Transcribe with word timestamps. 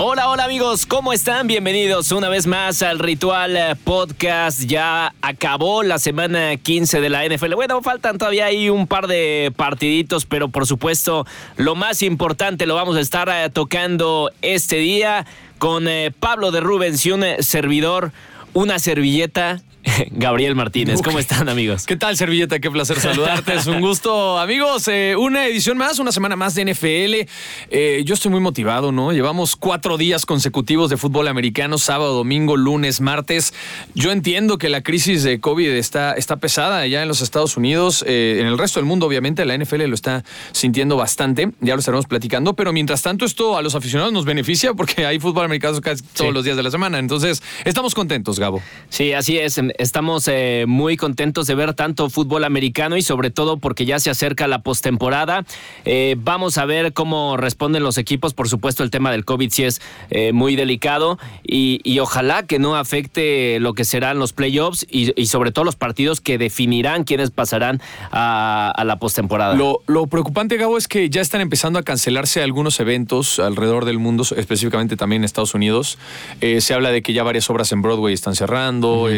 Hola, 0.00 0.28
hola 0.28 0.44
amigos, 0.44 0.86
¿cómo 0.86 1.12
están? 1.12 1.48
Bienvenidos 1.48 2.12
una 2.12 2.28
vez 2.28 2.46
más 2.46 2.82
al 2.82 3.00
Ritual 3.00 3.56
eh, 3.56 3.74
Podcast. 3.82 4.60
Ya 4.60 5.12
acabó 5.22 5.82
la 5.82 5.98
semana 5.98 6.56
15 6.56 7.00
de 7.00 7.08
la 7.10 7.26
NFL. 7.26 7.54
Bueno, 7.54 7.82
faltan 7.82 8.16
todavía 8.16 8.44
ahí 8.44 8.70
un 8.70 8.86
par 8.86 9.08
de 9.08 9.52
partiditos, 9.56 10.24
pero 10.24 10.50
por 10.50 10.68
supuesto 10.68 11.26
lo 11.56 11.74
más 11.74 12.04
importante 12.04 12.64
lo 12.64 12.76
vamos 12.76 12.96
a 12.96 13.00
estar 13.00 13.28
eh, 13.28 13.50
tocando 13.50 14.30
este 14.40 14.76
día 14.76 15.26
con 15.58 15.88
eh, 15.88 16.12
Pablo 16.16 16.52
de 16.52 16.60
Rubens 16.60 17.04
y 17.04 17.10
un 17.10 17.24
servidor, 17.40 18.12
una 18.54 18.78
servilleta 18.78 19.62
Gabriel 20.10 20.54
Martínez. 20.54 21.00
¿Cómo 21.02 21.18
están, 21.18 21.48
amigos? 21.48 21.86
¿Qué 21.86 21.96
tal, 21.96 22.16
Servilleta? 22.16 22.58
Qué 22.58 22.70
placer 22.70 23.00
saludarte. 23.00 23.54
es 23.54 23.66
un 23.66 23.80
gusto, 23.80 24.38
amigos. 24.38 24.88
Eh, 24.88 25.14
una 25.16 25.46
edición 25.46 25.78
más, 25.78 25.98
una 25.98 26.12
semana 26.12 26.36
más 26.36 26.54
de 26.54 26.72
NFL. 26.72 27.28
Eh, 27.70 28.02
yo 28.04 28.14
estoy 28.14 28.30
muy 28.30 28.40
motivado, 28.40 28.92
¿no? 28.92 29.12
Llevamos 29.12 29.56
cuatro 29.56 29.96
días 29.96 30.26
consecutivos 30.26 30.90
de 30.90 30.96
fútbol 30.96 31.28
americano, 31.28 31.78
sábado, 31.78 32.14
domingo, 32.14 32.56
lunes, 32.56 33.00
martes. 33.00 33.54
Yo 33.94 34.12
entiendo 34.12 34.58
que 34.58 34.68
la 34.68 34.82
crisis 34.82 35.22
de 35.22 35.40
COVID 35.40 35.68
está, 35.70 36.12
está 36.14 36.36
pesada 36.36 36.86
ya 36.86 37.02
en 37.02 37.08
los 37.08 37.20
Estados 37.20 37.56
Unidos. 37.56 38.04
Eh, 38.06 38.38
en 38.40 38.46
el 38.46 38.58
resto 38.58 38.80
del 38.80 38.86
mundo, 38.86 39.06
obviamente, 39.06 39.44
la 39.44 39.56
NFL 39.56 39.84
lo 39.84 39.94
está 39.94 40.24
sintiendo 40.52 40.96
bastante. 40.96 41.50
Ya 41.60 41.74
lo 41.74 41.80
estaremos 41.80 42.06
platicando. 42.06 42.54
Pero 42.54 42.72
mientras 42.72 43.02
tanto, 43.02 43.24
esto 43.24 43.56
a 43.56 43.62
los 43.62 43.74
aficionados 43.74 44.12
nos 44.12 44.24
beneficia 44.24 44.74
porque 44.74 45.06
hay 45.06 45.18
fútbol 45.18 45.44
americano 45.44 45.80
casi 45.80 46.02
todos 46.02 46.32
los 46.32 46.44
días 46.44 46.56
de 46.56 46.62
la 46.62 46.70
semana. 46.70 46.98
Entonces, 46.98 47.42
estamos 47.64 47.94
contentos, 47.94 48.38
Gabo. 48.38 48.62
Sí, 48.88 49.12
así 49.12 49.38
es 49.38 49.58
estamos 49.78 50.28
eh, 50.28 50.64
muy 50.68 50.96
contentos 50.96 51.46
de 51.46 51.54
ver 51.54 51.72
tanto 51.74 52.10
fútbol 52.10 52.44
americano 52.44 52.96
y 52.96 53.02
sobre 53.02 53.30
todo 53.30 53.56
porque 53.56 53.86
ya 53.86 53.98
se 53.98 54.10
acerca 54.10 54.46
la 54.48 54.62
postemporada. 54.62 55.44
Eh, 55.84 56.16
vamos 56.18 56.58
a 56.58 56.66
ver 56.66 56.92
cómo 56.92 57.36
responden 57.36 57.82
los 57.82 57.96
equipos. 57.96 58.34
Por 58.34 58.48
supuesto, 58.48 58.82
el 58.82 58.90
tema 58.90 59.10
del 59.10 59.24
COVID 59.24 59.50
sí 59.50 59.64
es 59.64 59.80
eh, 60.10 60.32
muy 60.32 60.56
delicado 60.56 61.18
y, 61.42 61.78
ojalá 61.98 62.46
que 62.46 62.60
no 62.60 62.76
afecte 62.76 63.58
lo 63.58 63.74
que 63.74 63.84
serán 63.84 64.20
los 64.20 64.32
playoffs 64.32 64.86
y, 64.88 65.26
sobre 65.26 65.50
todo 65.50 65.64
los 65.64 65.74
partidos 65.74 66.20
que 66.20 66.38
definirán 66.38 67.02
quiénes 67.02 67.32
pasarán 67.32 67.80
a, 68.12 68.82
la 68.84 68.98
postemporada. 69.00 69.54
Lo, 69.54 69.80
lo 69.86 70.06
preocupante, 70.06 70.56
Gabo, 70.56 70.78
es 70.78 70.86
que 70.86 71.10
ya 71.10 71.20
están 71.20 71.40
empezando 71.40 71.78
a 71.78 71.82
cancelarse 71.82 72.40
algunos 72.42 72.78
eventos 72.78 73.40
alrededor 73.40 73.84
del 73.84 73.98
mundo, 73.98 74.24
específicamente 74.36 74.96
también 74.96 75.22
en 75.22 75.24
Estados 75.24 75.54
Unidos. 75.54 75.98
se 76.40 76.74
habla 76.74 76.90
de 76.90 77.02
que 77.02 77.12
ya 77.12 77.24
varias 77.24 77.50
obras 77.50 77.72
en 77.72 77.82
Broadway 77.82 78.14
están 78.14 78.36
cerrando 78.36 79.08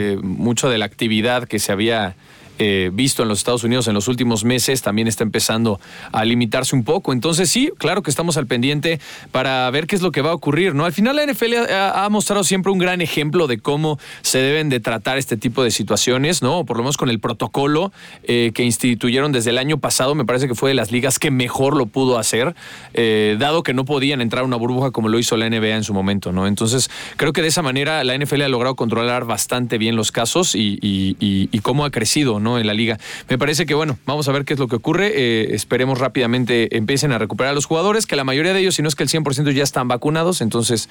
mucho 0.51 0.69
de 0.69 0.79
la 0.79 0.85
actividad 0.85 1.47
que 1.47 1.61
se 1.61 1.71
había 1.71 2.17
eh, 2.63 2.91
visto 2.93 3.23
en 3.23 3.31
los 3.31 3.39
Estados 3.39 3.65
Unidos 3.65 3.89
en 3.89 3.95
los 3.95 4.07
últimos 4.07 4.45
meses 4.45 4.83
también 4.83 5.09
está 5.09 5.25
empezando 5.25 5.81
a 6.13 6.27
limitarse 6.27 6.77
un 6.77 6.85
poco. 6.85 7.15
Entonces 7.15 7.49
sí, 7.49 7.73
claro 7.79 8.03
que 8.03 8.11
estamos 8.11 8.37
al 8.37 8.47
pendiente 8.47 9.01
para 9.33 9.71
ver 9.71 9.87
qué 9.87 9.97
es 9.97 10.03
lo 10.03 10.13
que 10.13 10.21
va 10.21 10.33
a 10.33 10.35
ocurrir. 10.35 10.75
¿no? 10.75 10.85
Al 10.85 10.93
final 10.93 11.17
la 11.17 11.25
NFL 11.25 11.55
ha, 11.73 12.07
mostrado 12.11 12.45
siempre 12.45 12.71
un 12.71 12.79
gran 12.79 13.01
ejemplo 13.01 13.47
de 13.47 13.59
cómo 13.61 13.99
se 14.21 14.41
deben 14.41 14.69
de 14.69 14.79
tratar 14.79 15.17
este 15.17 15.39
tipo 15.39 15.65
de 15.65 15.71
situaciones, 15.71 16.43
¿no? 16.43 16.67
Por 16.67 16.77
lo 16.77 16.83
menos 16.83 16.99
con 16.99 17.09
el 17.09 17.19
protocolo 17.19 17.93
eh, 18.25 18.51
que 18.53 18.63
instituyeron 18.63 19.33
desde 19.33 19.49
el 19.49 19.57
año 19.57 19.79
pasado, 19.79 20.15
me 20.15 20.27
parece 20.27 20.47
que 20.47 20.55
fue 20.55 20.69
de 20.69 20.75
las 20.75 20.93
ligas 20.93 21.19
que 21.19 21.31
mejor 21.31 21.79
lo 21.79 21.87
pudo 21.87 22.19
hacer, 22.19 22.55
eh, 22.93 23.37
dado 23.39 23.63
que 23.63 23.73
no 23.73 23.87
podían 23.87 24.21
entrar 24.21 24.43
a 24.43 24.45
una 24.45 24.57
burbuja 24.57 24.91
como 24.91 25.09
lo 25.09 25.19
hizo 25.19 25.39
la 25.39 25.49
NBA 25.49 25.77
en 25.77 25.85
su 25.85 25.95
momento. 25.95 26.31
¿no? 26.31 26.47
Entonces 26.47 26.91
creo 27.17 27.33
que 27.33 27.41
de 27.41 27.49
esa 27.49 27.63
manera 27.63 28.05
la 28.05 28.19
NFL 28.19 28.43
ha 28.43 28.49
logrado 28.49 28.77
controlar 28.77 29.25
bastante 29.25 29.79
bien 29.79 29.97
los 29.97 30.13
casos 30.13 30.55
y, 30.55 30.79
y 30.83 31.59
cómo 31.61 31.87
ha 31.87 31.91
crecido, 31.91 32.39
¿no? 32.39 32.50
En 32.59 32.67
la 32.67 32.75
liga. 32.75 32.99
Me 33.29 33.39
parece 33.39 33.67
que, 33.67 33.75
bueno, 33.75 33.99
vamos 34.07 34.29
a 34.29 34.33
ver 34.33 34.45
qué 34.45 34.55
es 34.55 34.59
lo 34.59 34.69
que 34.69 34.77
ocurre. 34.77 35.13
Eh, 35.15 35.55
esperemos 35.55 35.99
rápidamente 35.99 36.77
empiecen 36.77 37.13
a 37.13 37.19
recuperar 37.19 37.53
a 37.53 37.55
los 37.55 37.67
jugadores, 37.67 38.07
que 38.07 38.17
la 38.17 38.25
mayoría 38.25 38.53
de 38.53 38.61
ellos, 38.61 38.75
si 38.75 38.83
no 38.83 38.89
es 38.89 38.95
que 38.95 39.03
el 39.05 39.09
100% 39.09 39.53
ya 39.53 39.63
están 39.63 39.89
vacunados, 39.89 40.41
entonces 40.41 40.89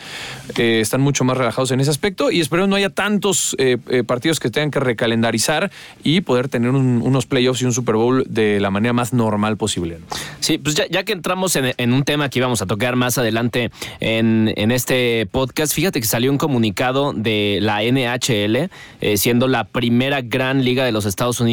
eh, 0.57 0.79
están 0.79 1.01
mucho 1.01 1.23
más 1.23 1.37
relajados 1.37 1.71
en 1.71 1.81
ese 1.81 1.91
aspecto 1.91 2.31
y 2.31 2.39
esperemos 2.39 2.69
no 2.69 2.75
haya 2.75 2.89
tantos 2.89 3.55
eh, 3.59 3.77
partidos 4.05 4.39
que 4.39 4.49
tengan 4.49 4.71
que 4.71 4.79
recalendarizar 4.79 5.71
y 6.03 6.21
poder 6.21 6.47
tener 6.47 6.71
unos 6.71 7.25
playoffs 7.25 7.61
y 7.61 7.65
un 7.65 7.73
Super 7.73 7.95
Bowl 7.95 8.23
de 8.27 8.59
la 8.59 8.71
manera 8.71 8.93
más 8.93 9.13
normal 9.13 9.57
posible. 9.57 9.99
Sí, 10.39 10.57
pues 10.57 10.75
ya, 10.75 11.03
que 11.03 11.13
entramos 11.13 11.55
en, 11.55 11.93
un 11.93 12.03
tema 12.03 12.29
que 12.29 12.39
íbamos 12.39 12.61
a 12.61 12.65
tocar 12.65 12.95
más 12.95 13.17
adelante 13.17 13.71
en, 13.99 14.53
en 14.55 14.71
este 14.71 15.27
podcast, 15.31 15.73
fíjate 15.73 15.99
que 15.99 16.07
salió 16.07 16.31
un 16.31 16.37
comunicado 16.37 17.13
de 17.13 17.59
la 17.61 17.81
NHL, 17.83 18.69
siendo 19.17 19.47
la 19.47 19.65
primera 19.65 20.21
gran 20.21 20.63
liga 20.63 20.85
de 20.85 20.91
los 20.91 21.05
Estados 21.05 21.39
Unidos 21.39 21.48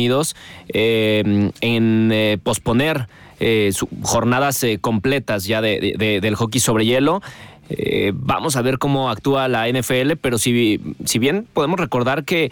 eh, 0.68 1.50
en 1.60 2.10
eh, 2.12 2.38
posponer 2.42 3.08
eh, 3.40 3.72
jornadas 3.72 3.86
jornadas 4.02 4.64
completas 4.80 5.44
ya 5.44 5.60
del 5.60 6.34
hockey 6.36 6.60
sobre 6.60 6.86
hielo. 6.86 7.20
vamos 8.14 8.56
a 8.56 8.62
ver 8.62 8.78
cómo 8.78 9.10
actúa 9.10 9.48
la 9.48 9.68
NFL, 9.68 10.12
pero 10.20 10.38
si, 10.38 10.80
si 11.04 11.18
bien 11.18 11.46
podemos 11.52 11.78
recordar 11.78 12.24
que 12.24 12.50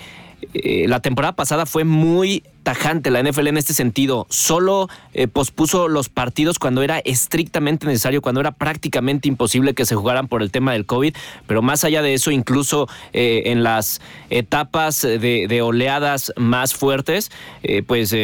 la 0.53 1.01
temporada 1.01 1.35
pasada 1.35 1.67
fue 1.67 1.85
muy 1.85 2.43
tajante 2.65 3.11
la 3.11 3.23
NFL 3.23 3.47
en 3.47 3.57
este 3.59 3.75
sentido. 3.75 4.27
Solo 4.31 4.89
eh, 5.13 5.29
pospuso 5.29 5.87
los 5.87 6.09
partidos 6.09 6.59
cuando 6.59 6.83
era 6.83 6.99
estrictamente 6.99 7.87
necesario, 7.87 8.23
cuando 8.23 8.41
era 8.41 8.51
prácticamente 8.51 9.29
imposible 9.29 9.75
que 9.75 9.87
se 9.87 9.95
jugaran 9.95 10.27
por 10.27 10.43
el 10.43 10.51
tema 10.51 10.73
del 10.73 10.87
COVID. 10.87 11.15
Pero 11.47 11.63
más 11.63 11.85
allá 11.85 12.03
de 12.03 12.15
eso, 12.15 12.33
incluso 12.33 12.89
eh, 13.13 13.43
en 13.47 13.63
las 13.63 14.01
etapas 14.31 15.03
de, 15.03 15.63
oleadas 15.63 16.33
más 16.37 16.75
fuertes, 16.75 17.31
eh, 17.63 17.83
pues 17.87 18.15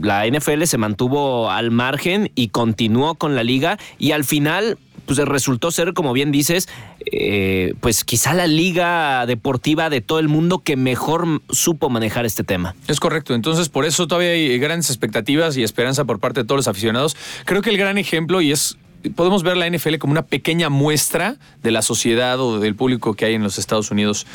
la 0.00 0.26
NFL 0.26 0.64
se 0.64 0.78
mantuvo 0.78 1.50
al 1.50 1.70
margen 1.70 2.30
y 2.34 2.48
continuó 2.48 3.16
con 3.16 3.34
la 3.34 3.42
liga. 3.42 3.78
Y 3.98 4.12
al 4.12 4.24
final, 4.24 4.78
pues 5.08 5.18
resultó 5.20 5.70
ser, 5.70 5.94
como 5.94 6.12
bien 6.12 6.30
dices, 6.30 6.68
eh, 7.10 7.72
pues 7.80 8.04
quizá 8.04 8.34
la 8.34 8.46
liga 8.46 9.24
deportiva 9.24 9.88
de 9.88 10.02
todo 10.02 10.18
el 10.18 10.28
mundo 10.28 10.58
que 10.58 10.76
mejor 10.76 11.40
supo 11.48 11.88
manejar 11.88 12.26
este 12.26 12.44
tema. 12.44 12.74
Es 12.88 13.00
correcto, 13.00 13.34
entonces 13.34 13.70
por 13.70 13.86
eso 13.86 14.06
todavía 14.06 14.32
hay 14.32 14.58
grandes 14.58 14.90
expectativas 14.90 15.56
y 15.56 15.62
esperanza 15.62 16.04
por 16.04 16.20
parte 16.20 16.40
de 16.40 16.46
todos 16.46 16.58
los 16.58 16.68
aficionados. 16.68 17.16
Creo 17.46 17.62
que 17.62 17.70
el 17.70 17.78
gran 17.78 17.96
ejemplo, 17.96 18.42
y 18.42 18.52
es 18.52 18.76
podemos 19.14 19.44
ver 19.44 19.56
la 19.56 19.70
NFL 19.70 19.96
como 19.96 20.10
una 20.10 20.26
pequeña 20.26 20.68
muestra 20.68 21.36
de 21.62 21.70
la 21.70 21.80
sociedad 21.80 22.38
o 22.40 22.58
del 22.60 22.74
público 22.74 23.14
que 23.14 23.24
hay 23.24 23.34
en 23.34 23.42
los 23.42 23.56
Estados 23.56 23.90
Unidos. 23.90 24.26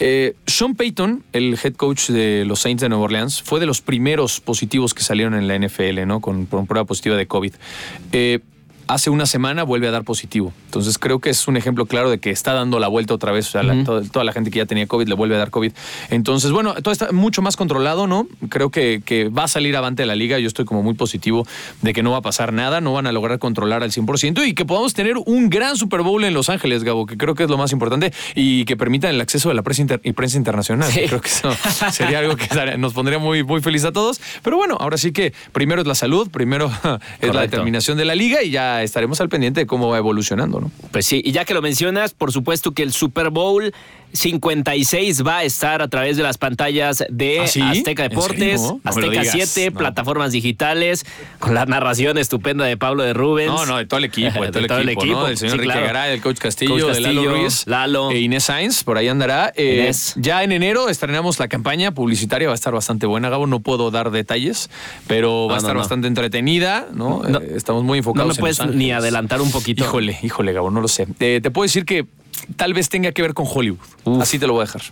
Eh, 0.00 0.36
Sean 0.46 0.74
Payton, 0.74 1.22
el 1.32 1.58
head 1.62 1.74
coach 1.74 2.08
de 2.08 2.44
los 2.46 2.60
Saints 2.60 2.80
de 2.80 2.88
Nueva 2.88 3.04
Orleans, 3.04 3.42
fue 3.42 3.60
de 3.60 3.66
los 3.66 3.82
primeros 3.82 4.40
positivos 4.40 4.94
que 4.94 5.02
salieron 5.02 5.34
en 5.34 5.48
la 5.48 5.58
NFL, 5.58 6.06
¿no? 6.06 6.20
Con, 6.20 6.46
con 6.46 6.66
prueba 6.66 6.86
positiva 6.86 7.16
de 7.16 7.26
COVID. 7.26 7.52
Eh, 8.12 8.40
hace 8.86 9.10
una 9.10 9.26
semana 9.26 9.62
vuelve 9.62 9.88
a 9.88 9.90
dar 9.90 10.04
positivo. 10.04 10.52
Entonces 10.66 10.98
creo 10.98 11.18
que 11.18 11.30
es 11.30 11.46
un 11.48 11.56
ejemplo 11.56 11.86
claro 11.86 12.10
de 12.10 12.18
que 12.18 12.30
está 12.30 12.52
dando 12.52 12.78
la 12.78 12.88
vuelta 12.88 13.14
otra 13.14 13.32
vez. 13.32 13.48
O 13.48 13.50
sea, 13.50 13.84
toda, 13.84 14.24
la 14.24 14.32
gente 14.32 14.50
que 14.50 14.58
ya 14.58 14.66
tenía 14.66 14.86
COVID 14.86 15.08
le 15.08 15.14
vuelve 15.14 15.36
a 15.36 15.38
dar 15.38 15.50
COVID. 15.50 15.72
Entonces, 16.10 16.50
bueno, 16.50 16.74
todo 16.74 16.92
está 16.92 17.12
mucho 17.12 17.42
más 17.42 17.56
controlado, 17.56 18.06
¿no? 18.06 18.26
Creo 18.48 18.70
que, 18.70 19.02
que 19.04 19.28
va 19.28 19.44
a 19.44 19.48
salir 19.48 19.76
avante 19.76 20.04
la 20.06 20.16
liga. 20.16 20.38
Yo 20.38 20.48
estoy 20.48 20.64
como 20.64 20.82
muy 20.82 20.94
positivo 20.94 21.46
de 21.82 21.92
que 21.92 22.02
no 22.02 22.10
va 22.10 22.18
a 22.18 22.22
pasar 22.22 22.52
nada, 22.52 22.80
no 22.80 22.92
van 22.92 23.06
a 23.06 23.12
lograr 23.12 23.38
controlar 23.38 23.82
al 23.82 23.90
100% 23.90 24.46
y 24.46 24.54
que 24.54 24.64
podamos 24.64 24.94
tener 24.94 25.16
un 25.24 25.50
gran 25.50 25.76
Super 25.76 26.02
Bowl 26.02 26.24
en 26.24 26.34
Los 26.34 26.48
Ángeles, 26.48 26.84
Gabo, 26.84 27.06
que 27.06 27.16
creo 27.16 27.34
que 27.34 27.44
es 27.44 27.50
lo 27.50 27.58
más 27.58 27.72
importante 27.72 28.12
y 28.34 28.64
que 28.64 28.76
permitan 28.76 29.10
el 29.14 29.20
acceso 29.20 29.48
de 29.48 29.54
la 29.54 29.62
prensa, 29.62 30.00
y 30.02 30.12
prensa 30.12 30.36
internacional. 30.36 30.90
Creo 30.92 31.20
que 31.20 31.28
eso 31.28 31.54
sería 31.92 32.20
algo 32.20 32.36
que 32.36 32.48
nos 32.78 32.92
pondría 32.92 33.18
muy, 33.18 33.44
muy 33.44 33.60
feliz 33.60 33.84
a 33.84 33.92
todos. 33.92 34.20
Pero 34.42 34.56
bueno, 34.56 34.76
ahora 34.80 34.96
sí 34.96 35.12
que 35.12 35.32
primero 35.52 35.82
es 35.82 35.86
la 35.86 35.94
salud, 35.94 36.30
primero 36.30 36.70
es 37.20 37.34
la 37.34 37.42
determinación 37.42 37.98
de 37.98 38.04
la 38.04 38.14
liga 38.14 38.42
y 38.42 38.50
ya 38.50 38.73
estaremos 38.82 39.20
al 39.20 39.28
pendiente 39.28 39.60
de 39.60 39.66
cómo 39.66 39.88
va 39.88 39.98
evolucionando, 39.98 40.60
¿no? 40.60 40.70
Pues 40.90 41.06
sí, 41.06 41.22
y 41.24 41.32
ya 41.32 41.44
que 41.44 41.54
lo 41.54 41.62
mencionas, 41.62 42.14
por 42.14 42.32
supuesto 42.32 42.72
que 42.72 42.82
el 42.82 42.92
Super 42.92 43.30
Bowl 43.30 43.72
56 44.14 45.26
va 45.26 45.38
a 45.38 45.44
estar 45.44 45.82
a 45.82 45.88
través 45.88 46.16
de 46.16 46.22
las 46.22 46.38
pantallas 46.38 47.04
de 47.10 47.40
¿Ah, 47.40 47.70
Azteca 47.70 48.04
Deportes, 48.04 48.60
Azteca 48.84 49.24
7, 49.24 49.72
plataformas 49.72 50.30
digitales, 50.30 51.04
con 51.40 51.54
la 51.54 51.66
narración 51.66 52.16
estupenda 52.16 52.64
de 52.64 52.76
Pablo 52.76 53.02
de 53.02 53.12
Rubens. 53.12 53.52
No, 53.52 53.66
no, 53.66 53.76
de 53.76 53.86
todo 53.86 53.98
el 53.98 54.04
equipo, 54.04 54.40
de 54.40 54.52
todo, 54.66 54.78
el, 54.78 54.88
equipo, 54.88 55.12
¿no? 55.12 55.26
Del 55.26 55.36
señor 55.36 55.56
Enrique 55.56 55.80
Garay, 55.80 56.12
del 56.12 56.22
coach 56.22 56.38
Castillo, 56.38 56.88
de 56.88 57.00
Lalo 57.00 57.24
Ruiz, 57.24 57.66
Lalo. 57.66 58.10
e 58.12 58.20
Inés 58.20 58.44
Sainz, 58.44 58.84
por 58.84 58.98
ahí 58.98 59.08
andará. 59.08 59.52
Eh, 59.56 59.90
ya 60.16 60.44
en 60.44 60.52
enero 60.52 60.88
estrenamos 60.88 61.40
la 61.40 61.48
campaña 61.48 61.92
publicitaria, 61.92 62.46
va 62.46 62.54
a 62.54 62.54
estar 62.54 62.72
bastante 62.72 63.06
buena, 63.06 63.30
Gabo, 63.30 63.48
no 63.48 63.60
puedo 63.60 63.90
dar 63.90 64.12
detalles, 64.12 64.70
pero 65.08 65.48
va 65.48 65.56
a 65.56 65.58
estar 65.58 65.76
bastante 65.76 66.06
entretenida, 66.06 66.86
¿no? 66.92 67.26
Eh, 67.26 67.54
estamos 67.56 67.82
muy 67.82 67.98
enfocados 67.98 68.28
No 68.28 68.34
me 68.34 68.40
puedes 68.40 68.64
ni 68.74 68.92
adelantar 68.92 69.40
un 69.40 69.50
poquito. 69.50 69.82
Híjole, 69.82 70.18
híjole, 70.22 70.52
Gabo, 70.52 70.70
no 70.70 70.80
lo 70.80 70.88
sé. 70.88 71.08
Eh, 71.18 71.40
te 71.42 71.50
puedo 71.50 71.64
decir 71.64 71.84
que 71.84 72.06
tal 72.56 72.74
vez 72.74 72.88
tenga 72.88 73.12
que 73.12 73.22
ver 73.22 73.34
con 73.34 73.46
Hollywood. 73.48 73.78
Así 74.20 74.38
te 74.38 74.46
lo 74.46 74.54
voy 74.54 74.62
a 74.62 74.66
dejar. 74.66 74.82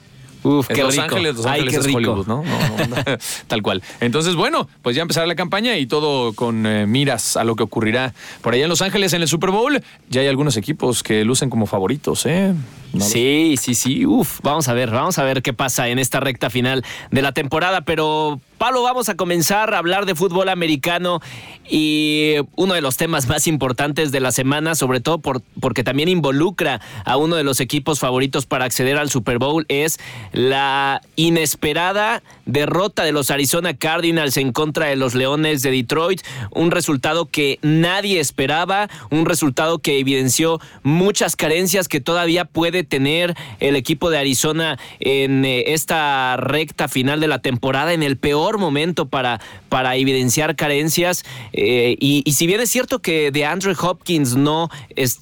Uf, 0.45 0.67
qué 0.67 0.83
Los 0.83 0.93
rico. 0.97 1.05
Ángeles, 1.05 1.37
Los 1.37 1.47
Ángeles 1.47 1.75
es 1.75 1.85
rico. 1.87 1.99
Hollywood, 1.99 2.27
¿no? 2.27 2.43
No, 2.43 2.87
no, 2.89 2.97
Tal 3.47 3.63
cual. 3.63 3.81
Entonces, 4.01 4.35
bueno, 4.35 4.69
pues 4.83 4.97
ya 4.97 5.03
empezará 5.03 5.25
la 5.27 5.37
campaña 5.37 5.77
y 5.77 5.87
todo 5.87 6.33
con 6.33 6.67
eh, 6.67 6.85
miras 6.87 7.37
a 7.37 7.45
lo 7.45 7.55
que 7.55 7.63
ocurrirá 7.63 8.13
por 8.41 8.55
allá 8.55 8.65
en 8.65 8.69
Los 8.69 8.83
Ángeles 8.83 9.13
en 9.13 9.23
el 9.23 9.29
Super 9.29 9.51
Bowl. 9.51 9.81
Ya 10.11 10.21
hay 10.21 10.27
algunos 10.27 10.57
equipos 10.57 11.05
que 11.05 11.25
lucen 11.25 11.49
como 11.49 11.67
favoritos, 11.67 12.27
¿eh? 12.27 12.55
No 12.93 13.05
Sí, 13.05 13.55
sí, 13.57 13.75
sí. 13.77 14.05
Uf, 14.05 14.41
vamos 14.43 14.67
a 14.69 14.73
ver, 14.73 14.91
vamos 14.91 15.17
a 15.19 15.23
ver 15.23 15.43
qué 15.43 15.53
pasa 15.53 15.89
en 15.89 16.01
esta 16.01 16.19
recta 16.19 16.51
final 16.51 16.85
de 17.13 17.23
la 17.23 17.31
temporada. 17.33 17.83
Pero, 17.83 18.41
Pablo, 18.63 18.85
vamos 18.85 19.09
a 19.09 19.17
comenzar 19.17 19.75
a 19.75 19.79
hablar 19.79 20.07
de 20.07 20.15
fútbol 20.15 20.49
americano 20.49 21.21
y 21.69 22.35
uno 22.55 22.75
de 22.75 22.81
los 22.81 22.97
temas 22.97 23.27
más 23.27 23.49
importantes 23.49 24.13
de 24.13 24.21
la 24.21 24.31
semana, 24.31 24.77
sobre 24.77 25.01
todo 25.01 25.19
por, 25.19 25.43
porque 25.59 25.83
también 25.83 26.09
involucra 26.09 26.81
a 27.05 27.17
uno 27.17 27.35
de 27.35 27.43
los 27.43 27.59
equipos 27.59 27.99
favoritos 27.99 28.47
para 28.47 28.65
acceder 28.65 28.99
al 28.99 29.11
Super 29.11 29.39
Bowl, 29.39 29.67
es 29.67 29.99
la 30.31 31.01
inesperada 31.17 32.23
derrota 32.47 33.03
de 33.03 33.11
los 33.11 33.33
Arizona 33.33 33.77
Cardinals 33.77 34.37
en 34.37 34.53
contra 34.53 34.87
de 34.87 34.95
los 34.97 35.17
Leones 35.17 35.63
de 35.63 35.73
Detroit. 35.73 36.21
Un 36.53 36.71
resultado 36.71 37.27
que 37.27 37.59
nadie 37.63 38.21
esperaba, 38.21 38.89
un 39.11 39.27
resultado 39.27 39.81
que 39.81 39.99
evidenció 39.99 40.61
muchas 40.85 41.35
carencias 41.35 41.89
que 41.89 42.01
todavía 42.01 42.45
puede 42.45 42.85
tener 42.85 43.35
el 43.59 43.75
equipo 43.75 44.09
de 44.11 44.19
Arizona 44.19 44.79
en 45.01 45.45
eh, 45.45 45.73
esta 45.73 46.37
recta 46.37 46.87
final 46.87 47.19
de 47.19 47.27
la 47.27 47.41
temporada, 47.41 47.93
en 47.93 48.05
el 48.05 48.17
peor 48.17 48.52
momento 48.59 49.07
para, 49.07 49.41
para 49.69 49.97
evidenciar 49.97 50.57
carencias. 50.57 51.25
Eh, 51.53 51.97
y, 52.01 52.31
si 52.33 52.47
bien 52.47 52.61
es 52.61 52.71
cierto 52.71 53.01
que 53.01 53.31
de 53.31 53.45
Andrew 53.45 53.75
Hopkins 53.81 54.37
no 54.37 54.71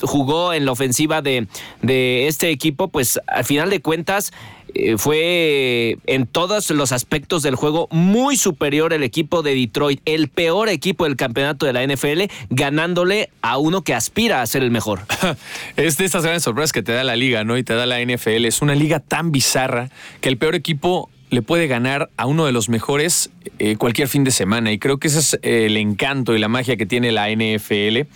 jugó 0.02 0.52
en 0.52 0.64
la 0.64 0.72
ofensiva 0.72 1.22
de, 1.22 1.48
de 1.82 2.28
este 2.28 2.50
equipo, 2.50 2.88
pues 2.88 3.20
al 3.26 3.44
final 3.44 3.70
de 3.70 3.80
cuentas 3.80 4.32
eh, 4.74 4.96
fue 4.98 5.98
en 6.06 6.26
todos 6.26 6.70
los 6.70 6.92
aspectos 6.92 7.42
del 7.42 7.54
juego 7.54 7.88
muy 7.90 8.36
superior 8.36 8.92
el 8.92 9.02
equipo 9.02 9.42
de 9.42 9.54
Detroit, 9.54 10.00
el 10.04 10.28
peor 10.28 10.68
equipo 10.68 11.04
del 11.04 11.16
campeonato 11.16 11.66
de 11.66 11.72
la 11.72 11.86
NFL, 11.86 12.24
ganándole 12.50 13.30
a 13.42 13.58
uno 13.58 13.82
que 13.82 13.94
aspira 13.94 14.42
a 14.42 14.46
ser 14.46 14.62
el 14.62 14.70
mejor. 14.70 15.00
Es 15.76 15.96
de 15.96 16.04
estas 16.04 16.22
grandes 16.22 16.42
sorpresas 16.42 16.72
que 16.72 16.82
te 16.82 16.92
da 16.92 17.04
la 17.04 17.16
liga, 17.16 17.44
¿no? 17.44 17.56
Y 17.56 17.62
te 17.62 17.74
da 17.74 17.86
la 17.86 18.00
NFL. 18.00 18.44
Es 18.44 18.62
una 18.62 18.74
liga 18.74 19.00
tan 19.00 19.32
bizarra 19.32 19.90
que 20.20 20.28
el 20.28 20.36
peor 20.36 20.54
equipo 20.54 21.10
le 21.30 21.42
puede 21.42 21.66
ganar 21.68 22.10
a 22.16 22.26
uno 22.26 22.44
de 22.44 22.52
los 22.52 22.68
mejores 22.68 23.30
eh, 23.58 23.76
cualquier 23.76 24.08
fin 24.08 24.24
de 24.24 24.30
semana. 24.30 24.72
Y 24.72 24.78
creo 24.78 24.98
que 24.98 25.08
ese 25.08 25.20
es 25.20 25.38
el 25.42 25.76
encanto 25.76 26.34
y 26.34 26.38
la 26.38 26.48
magia 26.48 26.76
que 26.76 26.86
tiene 26.86 27.12
la 27.12 27.30
NFL. 27.30 28.08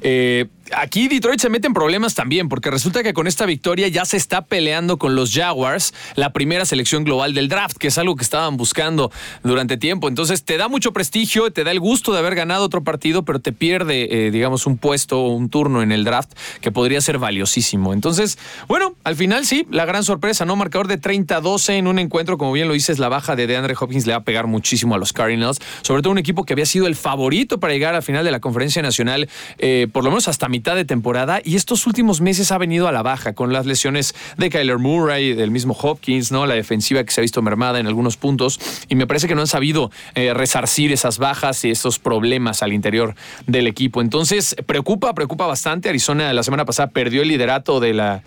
Eh, 0.00 0.46
aquí 0.76 1.08
Detroit 1.08 1.40
se 1.40 1.48
mete 1.48 1.66
en 1.66 1.74
problemas 1.74 2.14
también, 2.14 2.48
porque 2.48 2.70
resulta 2.70 3.02
que 3.02 3.12
con 3.12 3.26
esta 3.26 3.46
victoria 3.46 3.88
ya 3.88 4.04
se 4.04 4.16
está 4.16 4.42
peleando 4.44 4.98
con 4.98 5.14
los 5.14 5.32
Jaguars 5.32 5.94
la 6.14 6.32
primera 6.32 6.64
selección 6.64 7.04
global 7.04 7.34
del 7.34 7.48
draft, 7.48 7.76
que 7.76 7.88
es 7.88 7.98
algo 7.98 8.16
que 8.16 8.24
estaban 8.24 8.56
buscando 8.56 9.10
durante 9.42 9.76
tiempo. 9.76 10.08
Entonces 10.08 10.44
te 10.44 10.56
da 10.56 10.68
mucho 10.68 10.92
prestigio, 10.92 11.50
te 11.52 11.64
da 11.64 11.70
el 11.70 11.80
gusto 11.80 12.12
de 12.12 12.18
haber 12.18 12.34
ganado 12.34 12.64
otro 12.64 12.84
partido, 12.84 13.24
pero 13.24 13.40
te 13.40 13.52
pierde, 13.52 14.26
eh, 14.26 14.30
digamos, 14.30 14.66
un 14.66 14.78
puesto 14.78 15.20
o 15.20 15.28
un 15.28 15.48
turno 15.48 15.82
en 15.82 15.92
el 15.92 16.04
draft 16.04 16.32
que 16.60 16.72
podría 16.72 17.00
ser 17.00 17.18
valiosísimo. 17.18 17.92
Entonces, 17.92 18.38
bueno, 18.68 18.94
al 19.04 19.16
final 19.16 19.46
sí, 19.46 19.66
la 19.70 19.84
gran 19.84 20.04
sorpresa, 20.04 20.44
¿no? 20.44 20.56
Marcador 20.56 20.88
de 20.88 21.00
30-12 21.00 21.74
en 21.74 21.86
un 21.86 21.98
encuentro, 21.98 22.38
como 22.38 22.52
bien 22.52 22.68
lo 22.68 22.74
dices, 22.74 22.98
la 22.98 23.08
baja 23.08 23.36
de 23.36 23.46
DeAndre 23.46 23.74
Hopkins 23.78 24.06
le 24.06 24.12
va 24.12 24.18
a 24.18 24.24
pegar 24.24 24.46
muchísimo 24.46 24.94
a 24.94 24.98
los 24.98 25.12
Cardinals, 25.12 25.58
sobre 25.82 26.02
todo 26.02 26.12
un 26.12 26.18
equipo 26.18 26.44
que 26.44 26.52
había 26.52 26.66
sido 26.66 26.86
el 26.86 26.96
favorito 26.96 27.60
para 27.60 27.72
llegar 27.72 27.94
al 27.94 28.02
final 28.02 28.24
de 28.24 28.30
la 28.30 28.40
conferencia 28.40 28.82
nacional, 28.82 29.28
eh, 29.58 29.88
por 29.92 30.04
lo 30.04 30.10
menos 30.10 30.28
hasta 30.28 30.48
mitad 30.48 30.61
de 30.62 30.84
temporada, 30.84 31.40
y 31.44 31.56
estos 31.56 31.86
últimos 31.86 32.20
meses 32.20 32.52
ha 32.52 32.58
venido 32.58 32.86
a 32.88 32.92
la 32.92 33.02
baja 33.02 33.34
con 33.34 33.52
las 33.52 33.66
lesiones 33.66 34.14
de 34.38 34.48
Kyler 34.48 34.78
Murray, 34.78 35.34
del 35.34 35.50
mismo 35.50 35.76
Hopkins, 35.78 36.30
¿no? 36.30 36.46
La 36.46 36.54
defensiva 36.54 37.02
que 37.02 37.10
se 37.10 37.20
ha 37.20 37.22
visto 37.22 37.42
mermada 37.42 37.80
en 37.80 37.86
algunos 37.86 38.16
puntos, 38.16 38.60
y 38.88 38.94
me 38.94 39.06
parece 39.06 39.28
que 39.28 39.34
no 39.34 39.40
han 39.40 39.46
sabido 39.48 39.90
eh, 40.14 40.32
resarcir 40.32 40.92
esas 40.92 41.18
bajas 41.18 41.64
y 41.64 41.70
esos 41.70 41.98
problemas 41.98 42.62
al 42.62 42.72
interior 42.72 43.14
del 43.46 43.66
equipo. 43.66 44.00
Entonces, 44.00 44.54
preocupa, 44.64 45.12
preocupa 45.14 45.46
bastante. 45.46 45.88
Arizona 45.88 46.32
la 46.32 46.42
semana 46.42 46.64
pasada 46.64 46.90
perdió 46.90 47.22
el 47.22 47.28
liderato 47.28 47.80
de 47.80 47.94
la 47.94 48.22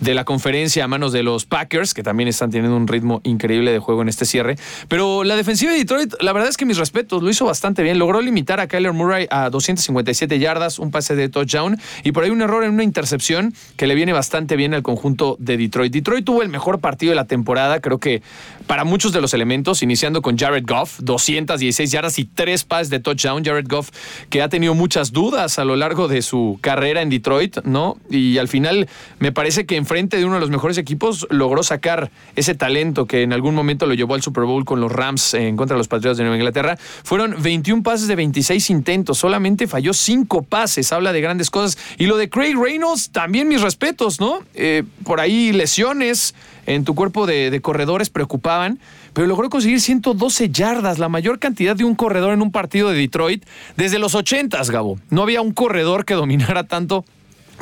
de 0.00 0.14
la 0.14 0.24
conferencia 0.24 0.84
a 0.84 0.88
manos 0.88 1.12
de 1.12 1.22
los 1.22 1.46
Packers, 1.46 1.94
que 1.94 2.02
también 2.02 2.28
están 2.28 2.50
teniendo 2.50 2.76
un 2.76 2.88
ritmo 2.88 3.20
increíble 3.24 3.72
de 3.72 3.78
juego 3.78 4.02
en 4.02 4.08
este 4.08 4.24
cierre. 4.24 4.56
Pero 4.88 5.24
la 5.24 5.36
defensiva 5.36 5.72
de 5.72 5.78
Detroit, 5.78 6.14
la 6.20 6.32
verdad 6.32 6.48
es 6.48 6.56
que 6.56 6.64
mis 6.64 6.78
respetos, 6.78 7.22
lo 7.22 7.30
hizo 7.30 7.44
bastante 7.44 7.82
bien. 7.82 7.98
Logró 7.98 8.20
limitar 8.20 8.60
a 8.60 8.66
Kyler 8.66 8.92
Murray 8.92 9.26
a 9.30 9.50
257 9.50 10.38
yardas, 10.38 10.78
un 10.78 10.90
pase 10.90 11.14
de 11.14 11.28
touchdown 11.28 11.78
y 12.04 12.12
por 12.12 12.24
ahí 12.24 12.30
un 12.30 12.42
error 12.42 12.64
en 12.64 12.72
una 12.72 12.84
intercepción 12.84 13.54
que 13.76 13.86
le 13.86 13.94
viene 13.94 14.12
bastante 14.12 14.56
bien 14.56 14.74
al 14.74 14.82
conjunto 14.82 15.36
de 15.38 15.56
Detroit. 15.56 15.92
Detroit 15.92 16.24
tuvo 16.24 16.42
el 16.42 16.48
mejor 16.48 16.80
partido 16.80 17.10
de 17.10 17.16
la 17.16 17.26
temporada, 17.26 17.80
creo 17.80 17.98
que 17.98 18.22
para 18.66 18.84
muchos 18.84 19.12
de 19.12 19.20
los 19.20 19.34
elementos, 19.34 19.82
iniciando 19.82 20.22
con 20.22 20.38
Jared 20.38 20.64
Goff, 20.66 21.00
216 21.00 21.90
yardas 21.90 22.18
y 22.18 22.24
tres 22.24 22.64
pases 22.64 22.88
de 22.90 23.00
touchdown. 23.00 23.44
Jared 23.44 23.66
Goff, 23.68 23.90
que 24.28 24.42
ha 24.42 24.48
tenido 24.48 24.74
muchas 24.74 25.12
dudas 25.12 25.58
a 25.58 25.64
lo 25.64 25.76
largo 25.76 26.08
de 26.08 26.22
su 26.22 26.58
carrera 26.60 27.02
en 27.02 27.10
Detroit, 27.10 27.64
¿no? 27.64 27.96
Y 28.08 28.38
al 28.38 28.48
final 28.48 28.88
me 29.18 29.32
parece 29.32 29.66
que 29.66 29.76
enfrente 29.90 30.18
de 30.18 30.24
uno 30.24 30.34
de 30.34 30.40
los 30.40 30.50
mejores 30.50 30.78
equipos 30.78 31.26
logró 31.30 31.64
sacar 31.64 32.12
ese 32.36 32.54
talento 32.54 33.06
que 33.06 33.22
en 33.22 33.32
algún 33.32 33.56
momento 33.56 33.86
lo 33.86 33.94
llevó 33.94 34.14
al 34.14 34.22
Super 34.22 34.44
Bowl 34.44 34.64
con 34.64 34.80
los 34.80 34.92
Rams 34.92 35.34
en 35.34 35.56
contra 35.56 35.74
de 35.74 35.78
los 35.78 35.88
Patriots 35.88 36.16
de 36.16 36.22
Nueva 36.22 36.36
Inglaterra. 36.36 36.76
Fueron 37.02 37.34
21 37.42 37.82
pases 37.82 38.06
de 38.06 38.14
26 38.14 38.70
intentos, 38.70 39.18
solamente 39.18 39.66
falló 39.66 39.92
5 39.92 40.44
pases, 40.44 40.92
habla 40.92 41.12
de 41.12 41.20
grandes 41.20 41.50
cosas. 41.50 41.76
Y 41.98 42.06
lo 42.06 42.18
de 42.18 42.30
Craig 42.30 42.54
Reynolds, 42.54 43.10
también 43.10 43.48
mis 43.48 43.62
respetos, 43.62 44.20
¿no? 44.20 44.44
Eh, 44.54 44.84
por 45.02 45.18
ahí 45.18 45.50
lesiones 45.50 46.36
en 46.66 46.84
tu 46.84 46.94
cuerpo 46.94 47.26
de, 47.26 47.50
de 47.50 47.60
corredores 47.60 48.10
preocupaban, 48.10 48.78
pero 49.12 49.26
logró 49.26 49.50
conseguir 49.50 49.80
112 49.80 50.50
yardas, 50.50 51.00
la 51.00 51.08
mayor 51.08 51.40
cantidad 51.40 51.74
de 51.74 51.82
un 51.82 51.96
corredor 51.96 52.32
en 52.32 52.42
un 52.42 52.52
partido 52.52 52.90
de 52.90 52.96
Detroit 52.96 53.44
desde 53.76 53.98
los 53.98 54.14
80s, 54.14 54.70
Gabo. 54.70 55.00
No 55.10 55.22
había 55.22 55.40
un 55.40 55.52
corredor 55.52 56.04
que 56.04 56.14
dominara 56.14 56.62
tanto 56.62 57.04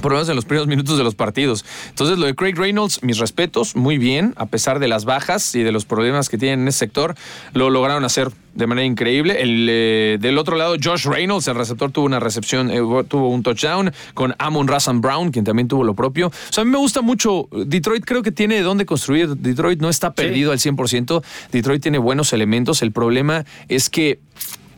por 0.01 0.13
lo 0.13 0.19
menos 0.19 0.29
en 0.29 0.37
los 0.37 0.45
primeros 0.45 0.69
minutos 0.69 0.99
de 0.99 1.05
los 1.05 1.15
partidos. 1.15 1.65
Entonces, 1.89 2.19
lo 2.19 2.27
de 2.27 2.35
Craig 2.35 2.55
Reynolds, 2.55 3.03
mis 3.03 3.19
respetos, 3.19 3.77
muy 3.77 3.99
bien, 3.99 4.35
a 4.37 4.47
pesar 4.47 4.79
de 4.79 4.89
las 4.89 5.05
bajas 5.05 5.55
y 5.55 5.63
de 5.63 5.73
los 5.73 5.85
problemas 5.85 6.29
que 6.29 6.39
tienen 6.39 6.61
en 6.61 6.69
ese 6.69 6.79
sector, 6.79 7.15
lo 7.53 7.71
lograron 7.71 8.05
hacer 8.05 8.31
de 8.55 8.67
manera 8.67 8.87
increíble. 8.87 9.41
El, 9.41 9.69
eh, 9.71 10.19
del 10.21 10.39
otro 10.39 10.57
lado, 10.57 10.77
Josh 10.83 11.07
Reynolds, 11.07 11.47
el 11.49 11.55
receptor, 11.55 11.91
tuvo 11.91 12.07
una 12.07 12.21
recepción, 12.21 12.71
eh, 12.71 12.81
tuvo 13.09 13.29
un 13.29 13.43
touchdown 13.43 13.93
con 14.15 14.35
Amon 14.39 14.69
Razan 14.69 15.01
Brown, 15.01 15.31
quien 15.31 15.45
también 15.45 15.69
tuvo 15.69 15.85
lo 15.85 15.95
propio. 15.95 16.29
O 16.29 16.53
sea, 16.53 16.63
a 16.63 16.65
mí 16.65 16.71
me 16.71 16.79
gusta 16.79 17.01
mucho. 17.01 17.49
Detroit 17.53 18.05
creo 18.05 18.23
que 18.23 18.33
tiene 18.33 18.57
de 18.57 18.63
dónde 18.63 18.87
construir. 18.87 19.29
Detroit 19.37 19.81
no 19.81 19.89
está 19.89 20.13
perdido 20.13 20.53
al 20.53 20.59
100%. 20.59 21.23
Detroit 21.53 21.83
tiene 21.83 21.99
buenos 21.99 22.33
elementos. 22.33 22.83
El 22.83 22.93
problema 22.93 23.45
es 23.69 23.91
que 23.91 24.19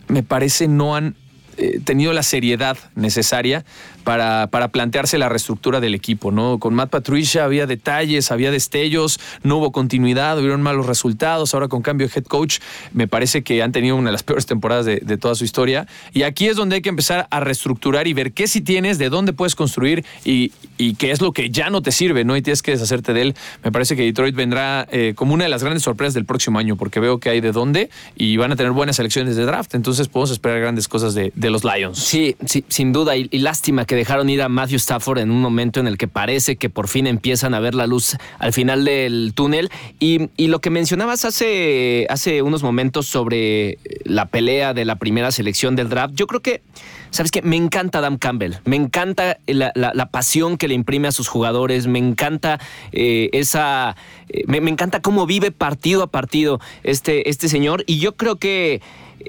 me 0.09 0.23
parece 0.23 0.69
no 0.69 0.97
han 0.97 1.15
eh, 1.57 1.81
tenido 1.85 2.13
la 2.13 2.23
seriedad 2.23 2.77
necesaria 2.95 3.65
para, 4.05 4.49
para 4.49 4.69
plantearse 4.69 5.19
la 5.19 5.29
reestructura 5.29 5.81
del 5.81 5.95
equipo, 5.95 6.33
¿no? 6.33 6.59
Con 6.59 6.75
Matt 6.75 6.91
Patricia 6.91 7.45
había 7.45 7.67
detalles, 7.67 8.31
había 8.31 8.51
destellos, 8.51 9.21
no 9.43 9.59
hubo 9.59 9.73
continuidad, 9.73 10.39
hubieron 10.39 10.63
malos 10.63 10.87
resultados. 10.87 11.55
Ahora 11.55 11.69
con 11.69 11.83
cambio 11.83 12.09
de 12.09 12.13
head 12.15 12.25
coach, 12.25 12.59
me 12.93 13.09
parece 13.09 13.43
que 13.43 13.63
han 13.63 13.73
tenido 13.73 13.97
una 13.97 14.09
de 14.09 14.13
las 14.13 14.23
peores 14.31 14.47
temporadas 14.47 14.87
de, 14.87 15.19
toda 15.19 15.35
su 15.35 15.45
historia. 15.45 15.87
Y 16.13 16.23
aquí 16.23 16.49
es 16.49 16.57
donde 16.57 16.77
hay 16.77 16.83
que 16.83 16.89
empezar 16.89 17.27
a 17.31 17.41
reestructurar 17.41 18.07
y 18.07 18.15
ver 18.15 18.33
qué 18.33 18.47
sí 18.47 18.61
tienes, 18.61 18.99
de 18.99 19.11
dónde 19.11 19.33
puedes 19.33 19.55
construir 19.55 20.05
y, 20.25 20.53
y 20.79 20.95
qué 20.95 21.11
es 21.11 21.21
lo 21.21 21.33
que 21.33 21.51
ya 21.51 21.69
no 21.69 21.83
te 21.83 21.93
sirve, 21.93 22.25
¿no? 22.25 22.37
Y 22.37 22.43
tienes 22.43 22.63
que 22.63 22.73
deshacerte 22.73 23.13
de 23.13 23.23
él. 23.23 23.35
Me 23.63 23.71
parece 23.71 23.97
que 23.97 24.03
Detroit 24.03 24.35
vendrá 24.35 24.87
eh, 24.91 25.13
como 25.15 25.35
una 25.35 25.45
de 25.45 25.51
las 25.51 25.63
grandes 25.63 25.83
sorpresas 25.83 26.15
del 26.15 26.25
próximo 26.25 26.59
año, 26.59 26.77
porque 26.77 27.01
veo 27.01 27.19
que 27.19 27.29
hay 27.31 27.41
de 27.41 27.53
dónde 27.53 27.91
y 28.17 28.37
van 28.37 28.53
a 28.53 28.57
tener 28.57 28.73
buenas 28.73 28.99
elecciones 28.99 29.37
de 29.37 29.45
draft. 29.45 29.75
Entonces 29.75 30.09
podemos 30.09 30.31
esperar 30.31 30.61
grandes 30.61 30.89
cosas 30.89 31.15
de, 31.15 31.33
de 31.41 31.51
los 31.51 31.65
Lions. 31.65 31.99
Sí, 31.99 32.37
sí, 32.47 32.65
sin 32.69 32.93
duda. 32.93 33.17
Y, 33.17 33.29
lástima 33.39 33.85
que 33.87 33.97
dejaron 33.97 34.29
ir 34.31 34.43
a 34.43 34.49
Matthew 34.49 34.77
Stafford 34.77 35.19
en 35.19 35.31
un 35.31 35.41
momento 35.41 35.81
en 35.81 35.87
el 35.87 35.97
que 35.99 36.07
parece 36.09 36.57
que 36.57 36.71
por 36.71 36.87
fin 36.89 37.07
empiezan 37.07 37.55
a 37.55 37.61
ver 37.61 37.75
la 37.75 37.87
luz 37.87 38.17
al 38.39 38.53
final 38.53 38.85
del 38.85 39.33
túnel. 39.35 39.71
Y, 39.99 40.29
y 40.37 40.49
lo 40.49 40.61
que 40.61 40.71
mencionabas 40.71 41.25
hace, 41.25 42.07
hace 42.11 42.43
unos 42.43 42.63
momentos 42.63 43.07
sobre 43.07 43.79
la 44.05 44.27
pelea 44.27 44.75
de 44.75 44.85
la 44.85 44.97
primera 44.97 45.33
selección 45.33 45.75
del 45.77 45.89
draft, 45.89 46.15
yo 46.15 46.27
creo 46.27 46.41
que, 46.41 46.63
¿sabes 47.11 47.31
qué? 47.31 47.43
Me 47.43 47.57
encanta 47.57 47.99
Adam 47.99 48.19
Campbell. 48.19 48.55
Me 48.65 48.77
encanta 48.77 49.39
la, 49.47 49.73
la- 49.75 50.07
pasión 50.11 50.57
que 50.59 50.69
le 50.69 50.75
imprime 50.75 51.09
a 51.09 51.13
sus 51.13 51.29
jugadores. 51.29 51.87
Me 51.87 51.99
encanta 51.99 52.61
eh, 52.93 53.31
esa. 53.33 53.97
eh, 54.29 54.43
me, 54.47 54.61
me 54.61 54.71
encanta 54.71 55.01
cómo 55.01 55.25
vive 55.27 55.51
partido 55.53 56.03
a 56.03 56.07
partido 56.09 56.61
este, 56.83 57.31
este 57.31 57.49
señor. 57.49 57.85
Y 57.87 57.99
yo 57.99 58.17
creo 58.17 58.37
que 58.37 58.83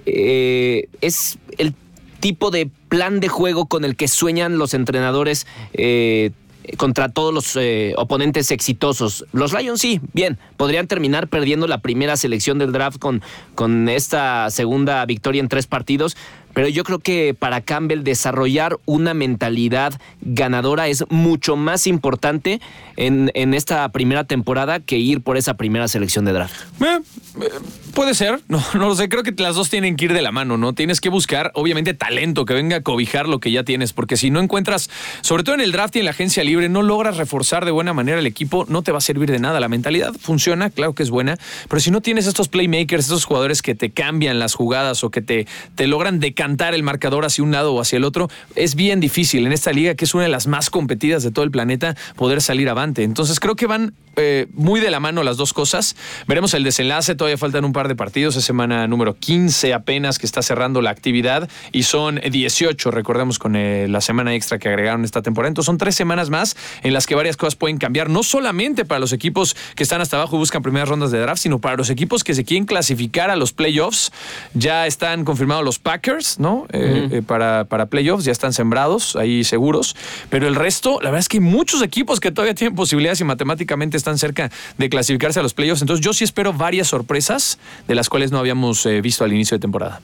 eh, 0.05 0.87
es 1.01 1.37
el 1.57 1.73
tipo 2.21 2.51
de 2.51 2.69
plan 2.87 3.19
de 3.19 3.27
juego 3.27 3.65
con 3.65 3.83
el 3.83 3.97
que 3.97 4.07
sueñan 4.07 4.57
los 4.57 4.73
entrenadores 4.73 5.45
eh, 5.73 6.31
contra 6.77 7.09
todos 7.09 7.33
los 7.33 7.55
eh, 7.55 7.93
oponentes 7.97 8.51
exitosos. 8.51 9.25
Los 9.33 9.53
Lions 9.53 9.81
sí, 9.81 9.99
bien, 10.13 10.37
podrían 10.57 10.87
terminar 10.87 11.27
perdiendo 11.27 11.67
la 11.67 11.79
primera 11.79 12.15
selección 12.15 12.59
del 12.59 12.71
draft 12.71 12.99
con, 12.99 13.21
con 13.55 13.89
esta 13.89 14.49
segunda 14.49 15.05
victoria 15.05 15.41
en 15.41 15.49
tres 15.49 15.67
partidos, 15.67 16.15
pero 16.53 16.67
yo 16.67 16.83
creo 16.83 16.99
que 16.99 17.33
para 17.37 17.61
Campbell 17.61 18.03
desarrollar 18.03 18.77
una 18.85 19.13
mentalidad 19.13 19.93
ganadora 20.21 20.87
es 20.87 21.05
mucho 21.09 21.55
más 21.55 21.87
importante 21.87 22.61
en, 22.97 23.31
en 23.33 23.53
esta 23.53 23.87
primera 23.89 24.25
temporada 24.25 24.79
que 24.79 24.97
ir 24.97 25.21
por 25.21 25.37
esa 25.37 25.55
primera 25.55 25.87
selección 25.87 26.25
de 26.25 26.33
draft. 26.33 26.55
Eh, 26.81 26.99
eh, 27.41 27.49
puede 27.93 28.13
ser, 28.13 28.41
no, 28.47 28.63
no 28.73 28.87
lo 28.89 28.95
sé, 28.95 29.09
creo 29.09 29.23
que 29.23 29.33
las 29.37 29.55
dos 29.55 29.69
tienen 29.69 29.95
que 29.95 30.05
ir 30.05 30.13
de 30.13 30.21
la 30.21 30.31
mano, 30.31 30.57
¿no? 30.57 30.73
Tienes 30.73 31.01
que 31.01 31.09
buscar, 31.09 31.51
obviamente, 31.55 31.93
talento 31.93 32.45
que 32.45 32.53
venga 32.53 32.77
a 32.77 32.81
cobijar 32.81 33.27
lo 33.27 33.39
que 33.39 33.51
ya 33.51 33.63
tienes, 33.63 33.93
porque 33.93 34.17
si 34.17 34.29
no 34.29 34.39
encuentras, 34.39 34.89
sobre 35.21 35.43
todo 35.43 35.55
en 35.55 35.61
el 35.61 35.71
draft 35.71 35.95
y 35.95 35.99
en 35.99 36.05
la 36.05 36.11
agencia 36.11 36.43
libre, 36.43 36.69
no 36.69 36.81
logras 36.81 37.17
reforzar 37.17 37.65
de 37.65 37.71
buena 37.71 37.93
manera 37.93 38.19
el 38.19 38.27
equipo, 38.27 38.65
no 38.67 38.81
te 38.81 38.91
va 38.91 38.97
a 38.97 39.01
servir 39.01 39.31
de 39.31 39.39
nada. 39.39 39.59
La 39.59 39.69
mentalidad 39.69 40.13
funciona, 40.19 40.69
claro 40.69 40.93
que 40.93 41.03
es 41.03 41.09
buena, 41.09 41.37
pero 41.69 41.79
si 41.79 41.91
no 41.91 42.01
tienes 42.01 42.27
estos 42.27 42.49
playmakers, 42.49 43.05
estos 43.05 43.25
jugadores 43.25 43.61
que 43.61 43.75
te 43.75 43.91
cambian 43.91 44.39
las 44.39 44.53
jugadas 44.53 45.03
o 45.03 45.09
que 45.11 45.21
te, 45.21 45.47
te 45.75 45.87
logran 45.87 46.19
decantar 46.19 46.40
el 46.41 46.83
marcador 46.83 47.25
hacia 47.25 47.43
un 47.43 47.51
lado 47.51 47.73
o 47.73 47.81
hacia 47.81 47.97
el 47.97 48.03
otro, 48.03 48.29
es 48.55 48.75
bien 48.75 48.99
difícil 48.99 49.45
en 49.45 49.53
esta 49.53 49.71
liga, 49.71 49.95
que 49.95 50.05
es 50.05 50.13
una 50.13 50.23
de 50.23 50.29
las 50.29 50.47
más 50.47 50.69
competidas 50.69 51.23
de 51.23 51.31
todo 51.31 51.45
el 51.45 51.51
planeta, 51.51 51.95
poder 52.15 52.41
salir 52.41 52.69
avante. 52.69 53.03
Entonces 53.03 53.39
creo 53.39 53.55
que 53.55 53.67
van 53.67 53.93
eh, 54.17 54.47
muy 54.53 54.81
de 54.81 54.91
la 54.91 54.99
mano 54.99 55.23
las 55.23 55.37
dos 55.37 55.53
cosas. 55.53 55.95
Veremos 56.27 56.53
el 56.53 56.63
desenlace, 56.63 57.15
todavía 57.15 57.37
faltan 57.37 57.63
un 57.63 57.71
par 57.71 57.87
de 57.87 57.95
partidos, 57.95 58.35
es 58.35 58.43
semana 58.43 58.87
número 58.87 59.15
15 59.17 59.73
apenas 59.73 60.19
que 60.19 60.25
está 60.25 60.41
cerrando 60.41 60.81
la 60.81 60.89
actividad 60.89 61.49
y 61.71 61.83
son 61.83 62.19
18, 62.19 62.91
recordemos 62.91 63.39
con 63.39 63.55
eh, 63.55 63.87
la 63.87 64.01
semana 64.01 64.33
extra 64.35 64.59
que 64.59 64.67
agregaron 64.67 65.05
esta 65.05 65.21
temporada. 65.21 65.49
Entonces 65.49 65.67
son 65.67 65.77
tres 65.77 65.95
semanas 65.95 66.29
más 66.29 66.57
en 66.83 66.93
las 66.93 67.07
que 67.07 67.15
varias 67.15 67.37
cosas 67.37 67.55
pueden 67.55 67.77
cambiar, 67.77 68.09
no 68.09 68.23
solamente 68.23 68.83
para 68.83 68.99
los 68.99 69.13
equipos 69.13 69.55
que 69.75 69.83
están 69.83 70.01
hasta 70.01 70.17
abajo 70.17 70.35
y 70.35 70.39
buscan 70.39 70.61
primeras 70.61 70.89
rondas 70.89 71.11
de 71.11 71.19
draft, 71.19 71.41
sino 71.41 71.59
para 71.59 71.77
los 71.77 71.89
equipos 71.89 72.23
que 72.23 72.33
se 72.33 72.43
quieren 72.43 72.65
clasificar 72.65 73.29
a 73.29 73.35
los 73.35 73.53
playoffs. 73.53 74.11
Ya 74.53 74.87
están 74.87 75.23
confirmados 75.23 75.63
los 75.63 75.79
Packers, 75.79 76.30
¿no? 76.39 76.67
Eh, 76.71 77.21
para, 77.25 77.65
para 77.65 77.87
playoffs, 77.87 78.25
ya 78.25 78.31
están 78.31 78.53
sembrados, 78.53 79.15
ahí 79.15 79.43
seguros. 79.43 79.95
Pero 80.29 80.47
el 80.47 80.55
resto, 80.55 80.99
la 81.01 81.09
verdad 81.09 81.19
es 81.19 81.29
que 81.29 81.37
hay 81.37 81.41
muchos 81.41 81.81
equipos 81.81 82.19
que 82.19 82.31
todavía 82.31 82.55
tienen 82.55 82.75
posibilidades 82.75 83.21
y 83.21 83.23
matemáticamente 83.23 83.97
están 83.97 84.17
cerca 84.17 84.51
de 84.77 84.89
clasificarse 84.89 85.39
a 85.39 85.43
los 85.43 85.53
playoffs. 85.53 85.81
Entonces 85.81 86.03
yo 86.03 86.13
sí 86.13 86.23
espero 86.23 86.53
varias 86.53 86.87
sorpresas 86.87 87.59
de 87.87 87.95
las 87.95 88.09
cuales 88.09 88.31
no 88.31 88.39
habíamos 88.39 88.85
eh, 88.85 89.01
visto 89.01 89.23
al 89.23 89.33
inicio 89.33 89.57
de 89.57 89.61
temporada. 89.61 89.99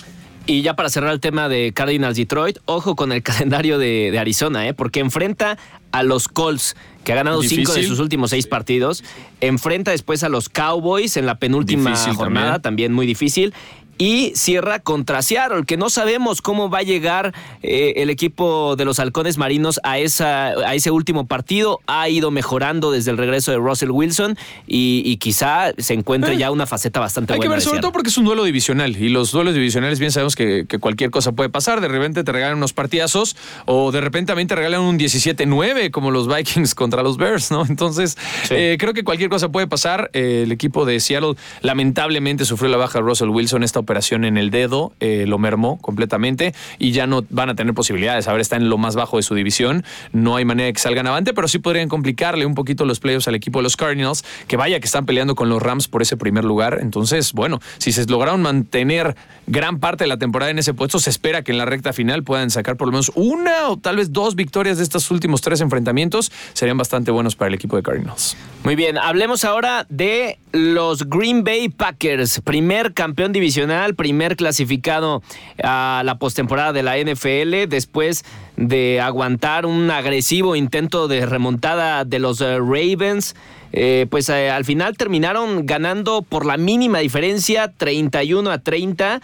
Y 0.50 0.62
ya 0.62 0.76
para 0.76 0.88
cerrar 0.90 1.12
el 1.12 1.20
tema 1.20 1.50
de 1.50 1.74
Cardinals 1.74 2.16
Detroit, 2.16 2.60
ojo 2.66 2.96
con 2.96 3.12
el 3.12 3.22
calendario 3.24 3.78
de, 3.78 4.18
Arizona, 4.18 4.68
¿eh? 4.68 4.74
porque 4.74 5.02
enfrenta 5.02 5.58
a 5.92 6.04
los 6.04 6.30
Colts, 6.30 6.76
que 7.04 7.12
ha 7.12 7.16
ganado 7.16 7.42
cinco 7.44 7.74
de 7.74 7.84
sus 7.84 8.00
últimos 8.00 8.30
seis 8.30 8.48
partidos. 8.48 9.04
Enfrenta 9.42 9.92
después 9.92 10.24
a 10.24 10.30
los 10.30 10.48
Cowboys 10.50 11.18
en 11.18 11.26
la 11.26 11.38
penúltima 11.38 11.96
jornada, 12.14 12.60
también 12.62 12.94
muy 12.94 13.06
difícil 13.06 13.54
y 13.98 14.32
cierra 14.36 14.80
contra 14.80 15.22
Seattle, 15.22 15.66
que 15.66 15.78
no 15.78 15.90
sabemos 15.90 16.42
cómo 16.42 16.70
va 16.70 16.80
a 16.80 16.84
llegar 16.84 17.34
eh, 17.64 17.94
el 17.98 18.10
equipo 18.10 18.76
de 18.76 18.86
los 18.86 19.00
halcones 19.00 19.38
marinos 19.38 19.80
a, 19.84 19.98
esa, 19.98 20.48
a 20.50 20.76
ese 20.76 20.92
último 20.92 21.26
partido. 21.26 21.80
Ha 21.88 22.10
ido 22.10 22.32
mejorando 22.32 22.92
desde 22.92 23.12
el 23.12 23.18
regreso 23.18 23.52
de 23.52 23.58
Russell 23.58 23.92
Wilson 23.92 24.38
y, 24.68 25.18
quizá 25.18 25.72
se 25.80 25.94
encuentre 25.96 26.36
eh, 26.36 26.38
ya 26.38 26.52
una 26.52 26.68
faceta 26.68 27.00
bastante 27.00 27.34
buena. 27.34 27.44
Hay 27.44 27.50
que 27.50 27.56
ver, 27.56 27.62
sobre 27.62 27.80
todo 27.82 27.92
porque 27.92 28.10
es 28.10 28.18
un 28.18 28.26
duelo 28.26 28.44
divisional 28.44 28.96
y 28.96 29.10
los 29.10 29.32
duelos 29.32 29.56
divisionales 29.56 30.00
bien 30.00 30.12
sabemos 30.12 30.36
que, 30.36 30.68
cualquier 30.80 31.10
cosa 31.10 31.32
puede 31.32 31.50
pasar. 31.50 31.82
De 31.82 31.88
repente 31.88 32.24
te 32.24 32.32
regalan 32.32 32.58
unos 32.58 32.74
partidazos 32.74 33.36
o 33.66 33.92
de 33.92 34.02
repente 34.02 34.28
también 34.28 34.48
te 34.48 34.56
regalan 34.56 34.82
un 34.82 35.00
17-9 35.00 35.90
como 35.92 36.12
los 36.12 36.28
Vikings 36.34 36.76
contra 36.76 37.02
los 37.02 37.18
Bears, 37.18 37.50
¿no? 37.52 37.66
Entonces, 37.68 38.18
eh, 38.52 38.78
creo 38.80 38.94
que 38.94 39.04
cualquier 39.04 39.30
cosa 39.30 39.50
puede 39.50 39.68
pasar. 39.68 40.12
el 40.14 40.52
equipo 40.52 40.86
de 40.86 41.00
Seattle 41.00 41.36
lamentablemente 41.62 42.46
sufrió 42.46 42.70
la 42.70 42.78
baja 42.78 43.00
de 43.00 43.06
Russell 43.06 43.30
Wilson 43.30 43.64
esta 43.64 43.80
operación 43.88 44.26
en 44.26 44.38
el 44.38 44.52
dedo, 44.52 44.92
eh, 45.00 45.24
lo 45.26 45.38
mermó 45.38 45.80
completamente 45.80 46.54
y 46.78 46.92
ya 46.92 47.08
no 47.08 47.24
van 47.30 47.50
a 47.50 47.56
tener 47.56 47.74
posibilidades. 47.74 48.28
A 48.28 48.34
ver, 48.34 48.42
está 48.42 48.58
en 48.58 48.70
lo 48.70 48.78
más 48.78 48.96
bajo 48.96 49.16
de 49.16 49.24
su 49.24 49.34
división. 49.34 49.86
No 50.12 50.36
hay 50.36 50.44
manera 50.44 50.68
de 50.68 50.74
que 50.74 50.80
salgan 50.80 51.08
avante, 51.08 51.34
pero 51.34 51.48
sí 51.48 51.60
podrían 51.60 51.88
complicarle 51.88 52.46
un 52.46 52.54
poquito 52.54 52.84
los 52.84 53.00
playoffs 53.00 53.28
al 53.30 53.36
equipo 53.36 53.60
de 53.60 53.64
los 53.64 53.78
Cardinals, 53.78 54.26
que 54.48 54.58
vaya 54.58 54.80
que 54.82 54.86
están 54.86 55.06
peleando 55.06 55.36
con 55.36 55.48
los 55.48 55.62
Rams 55.62 55.88
por 55.88 56.02
ese 56.02 56.18
primer 56.18 56.44
lugar. 56.44 56.80
Entonces, 56.82 57.32
bueno, 57.32 57.60
si 57.78 57.94
se 57.94 58.06
lograron 58.06 58.42
mantener 58.42 59.16
gran 59.48 59.80
parte 59.80 60.04
de 60.04 60.10
la 60.10 60.18
temporada 60.18 60.52
en 60.52 60.60
ese 60.60 60.74
puesto, 60.74 61.00
se 61.00 61.10
espera 61.10 61.42
que 61.44 61.54
en 61.54 61.58
la 61.58 61.66
recta 61.66 61.94
final 61.94 62.24
puedan 62.24 62.50
sacar 62.50 62.76
por 62.76 62.88
lo 62.88 62.92
menos 62.92 63.12
una 63.16 63.70
o 63.70 63.78
tal 63.78 63.96
vez 63.96 64.12
dos 64.12 64.36
victorias 64.36 64.78
de 64.78 64.84
estos 64.84 65.10
últimos 65.12 65.42
tres 65.42 65.62
enfrentamientos. 65.62 66.32
Serían 66.54 66.78
bastante 66.78 67.12
buenos 67.12 67.36
para 67.36 67.48
el 67.48 67.54
equipo 67.54 67.78
de 67.78 67.84
Cardinals. 67.84 68.36
Muy 68.64 68.76
bien, 68.76 68.98
hablemos 68.98 69.46
ahora 69.46 69.86
de 69.90 70.40
los 70.52 71.08
Green 71.08 71.44
Bay 71.44 71.70
Packers, 71.70 72.42
primer 72.42 72.94
campeón 72.94 73.32
divisional, 73.32 73.77
primer 73.96 74.36
clasificado 74.36 75.22
a 75.64 76.02
la 76.06 76.18
postemporada 76.18 76.74
de 76.74 76.84
la 76.84 76.98
NFL, 76.98 77.70
después 77.70 78.24
de 78.58 79.00
aguantar 79.00 79.66
un 79.66 79.92
agresivo 79.92 80.56
intento 80.56 81.08
de 81.08 81.26
remontada 81.26 82.04
de 82.06 82.20
los 82.20 82.42
eh, 82.42 82.58
Ravens. 82.58 83.36
Eh, 83.74 84.08
pues 84.10 84.30
eh, 84.30 84.50
al 84.50 84.64
final 84.64 84.96
terminaron 84.96 85.66
ganando 85.66 86.22
por 86.22 86.46
la 86.46 86.56
mínima 86.58 87.00
diferencia, 87.00 87.72
31 87.76 88.50
a 88.50 88.60
30, 88.60 89.22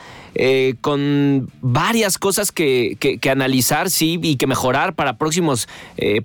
con 0.81 1.49
varias 1.61 2.17
cosas 2.17 2.51
que, 2.51 2.97
que, 2.99 3.29
analizar, 3.29 3.89
sí, 3.89 4.19
y 4.21 4.35
que 4.35 4.45
mejorar 4.45 4.95
para 4.95 5.17
próximos 5.17 5.67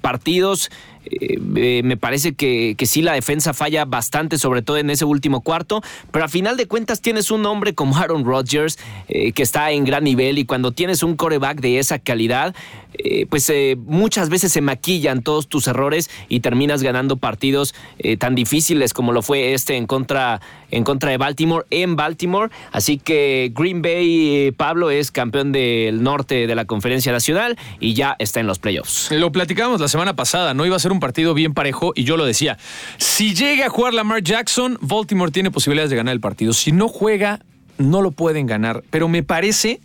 partidos. 0.00 0.70
Eh, 1.10 1.82
me 1.82 1.96
parece 1.96 2.34
que, 2.34 2.74
que, 2.76 2.86
sí 2.86 3.02
la 3.02 3.12
defensa 3.12 3.54
falla 3.54 3.84
bastante, 3.84 4.38
sobre 4.38 4.62
todo 4.62 4.76
en 4.76 4.90
ese 4.90 5.04
último 5.04 5.40
cuarto, 5.40 5.82
pero 6.10 6.24
a 6.24 6.28
final 6.28 6.56
de 6.56 6.66
cuentas 6.66 7.00
tienes 7.00 7.30
un 7.30 7.44
hombre 7.46 7.74
como 7.74 7.96
Aaron 7.96 8.24
Rodgers 8.24 8.78
eh, 9.08 9.32
que 9.32 9.42
está 9.42 9.70
en 9.70 9.84
gran 9.84 10.04
nivel 10.04 10.38
y 10.38 10.44
cuando 10.44 10.72
tienes 10.72 11.02
un 11.02 11.16
coreback 11.16 11.60
de 11.60 11.78
esa 11.78 11.98
calidad, 11.98 12.54
eh, 12.94 13.26
pues 13.28 13.52
muchas 13.86 14.28
veces 14.28 14.52
se 14.52 14.60
maquillan 14.60 15.22
todos 15.22 15.48
tus 15.48 15.66
errores 15.66 16.10
y 16.28 16.40
terminas 16.40 16.82
ganando 16.82 17.16
partidos 17.16 17.74
tan 18.18 18.34
difíciles 18.34 18.92
como 18.92 19.12
lo 19.12 19.22
fue 19.22 19.54
este 19.54 19.76
en 19.76 19.86
contra, 19.86 20.40
en 20.70 20.84
contra 20.84 21.10
de 21.10 21.16
Baltimore 21.16 21.64
en 21.70 21.96
Baltimore. 21.96 22.50
Así 22.72 22.98
que 22.98 23.52
Green 23.54 23.82
Bay, 23.82 24.52
Pablo, 24.56 24.90
es 24.90 25.10
campeón 25.10 25.52
del 25.52 26.02
norte 26.02 26.46
de 26.46 26.54
la 26.54 26.64
conferencia 26.64 27.12
nacional 27.12 27.58
y 27.80 27.94
ya 27.94 28.16
está 28.18 28.40
en 28.40 28.46
los 28.46 28.58
playoffs. 28.58 29.10
Lo 29.10 29.32
platicamos 29.32 29.80
la 29.80 29.88
semana 29.88 30.16
pasada, 30.16 30.54
no 30.54 30.66
iba 30.66 30.76
a 30.76 30.78
ser 30.78 30.92
un 30.92 30.97
partido 31.00 31.34
bien 31.34 31.54
parejo 31.54 31.92
y 31.94 32.04
yo 32.04 32.16
lo 32.16 32.24
decía. 32.24 32.58
Si 32.98 33.34
llega 33.34 33.66
a 33.66 33.68
jugar 33.68 33.94
Lamar 33.94 34.22
Jackson, 34.22 34.78
Baltimore 34.80 35.30
tiene 35.30 35.50
posibilidades 35.50 35.90
de 35.90 35.96
ganar 35.96 36.12
el 36.12 36.20
partido. 36.20 36.52
Si 36.52 36.72
no 36.72 36.88
juega, 36.88 37.40
no 37.78 38.02
lo 38.02 38.10
pueden 38.10 38.46
ganar. 38.46 38.82
Pero 38.90 39.08
me 39.08 39.22
parece 39.22 39.80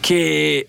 que 0.00 0.68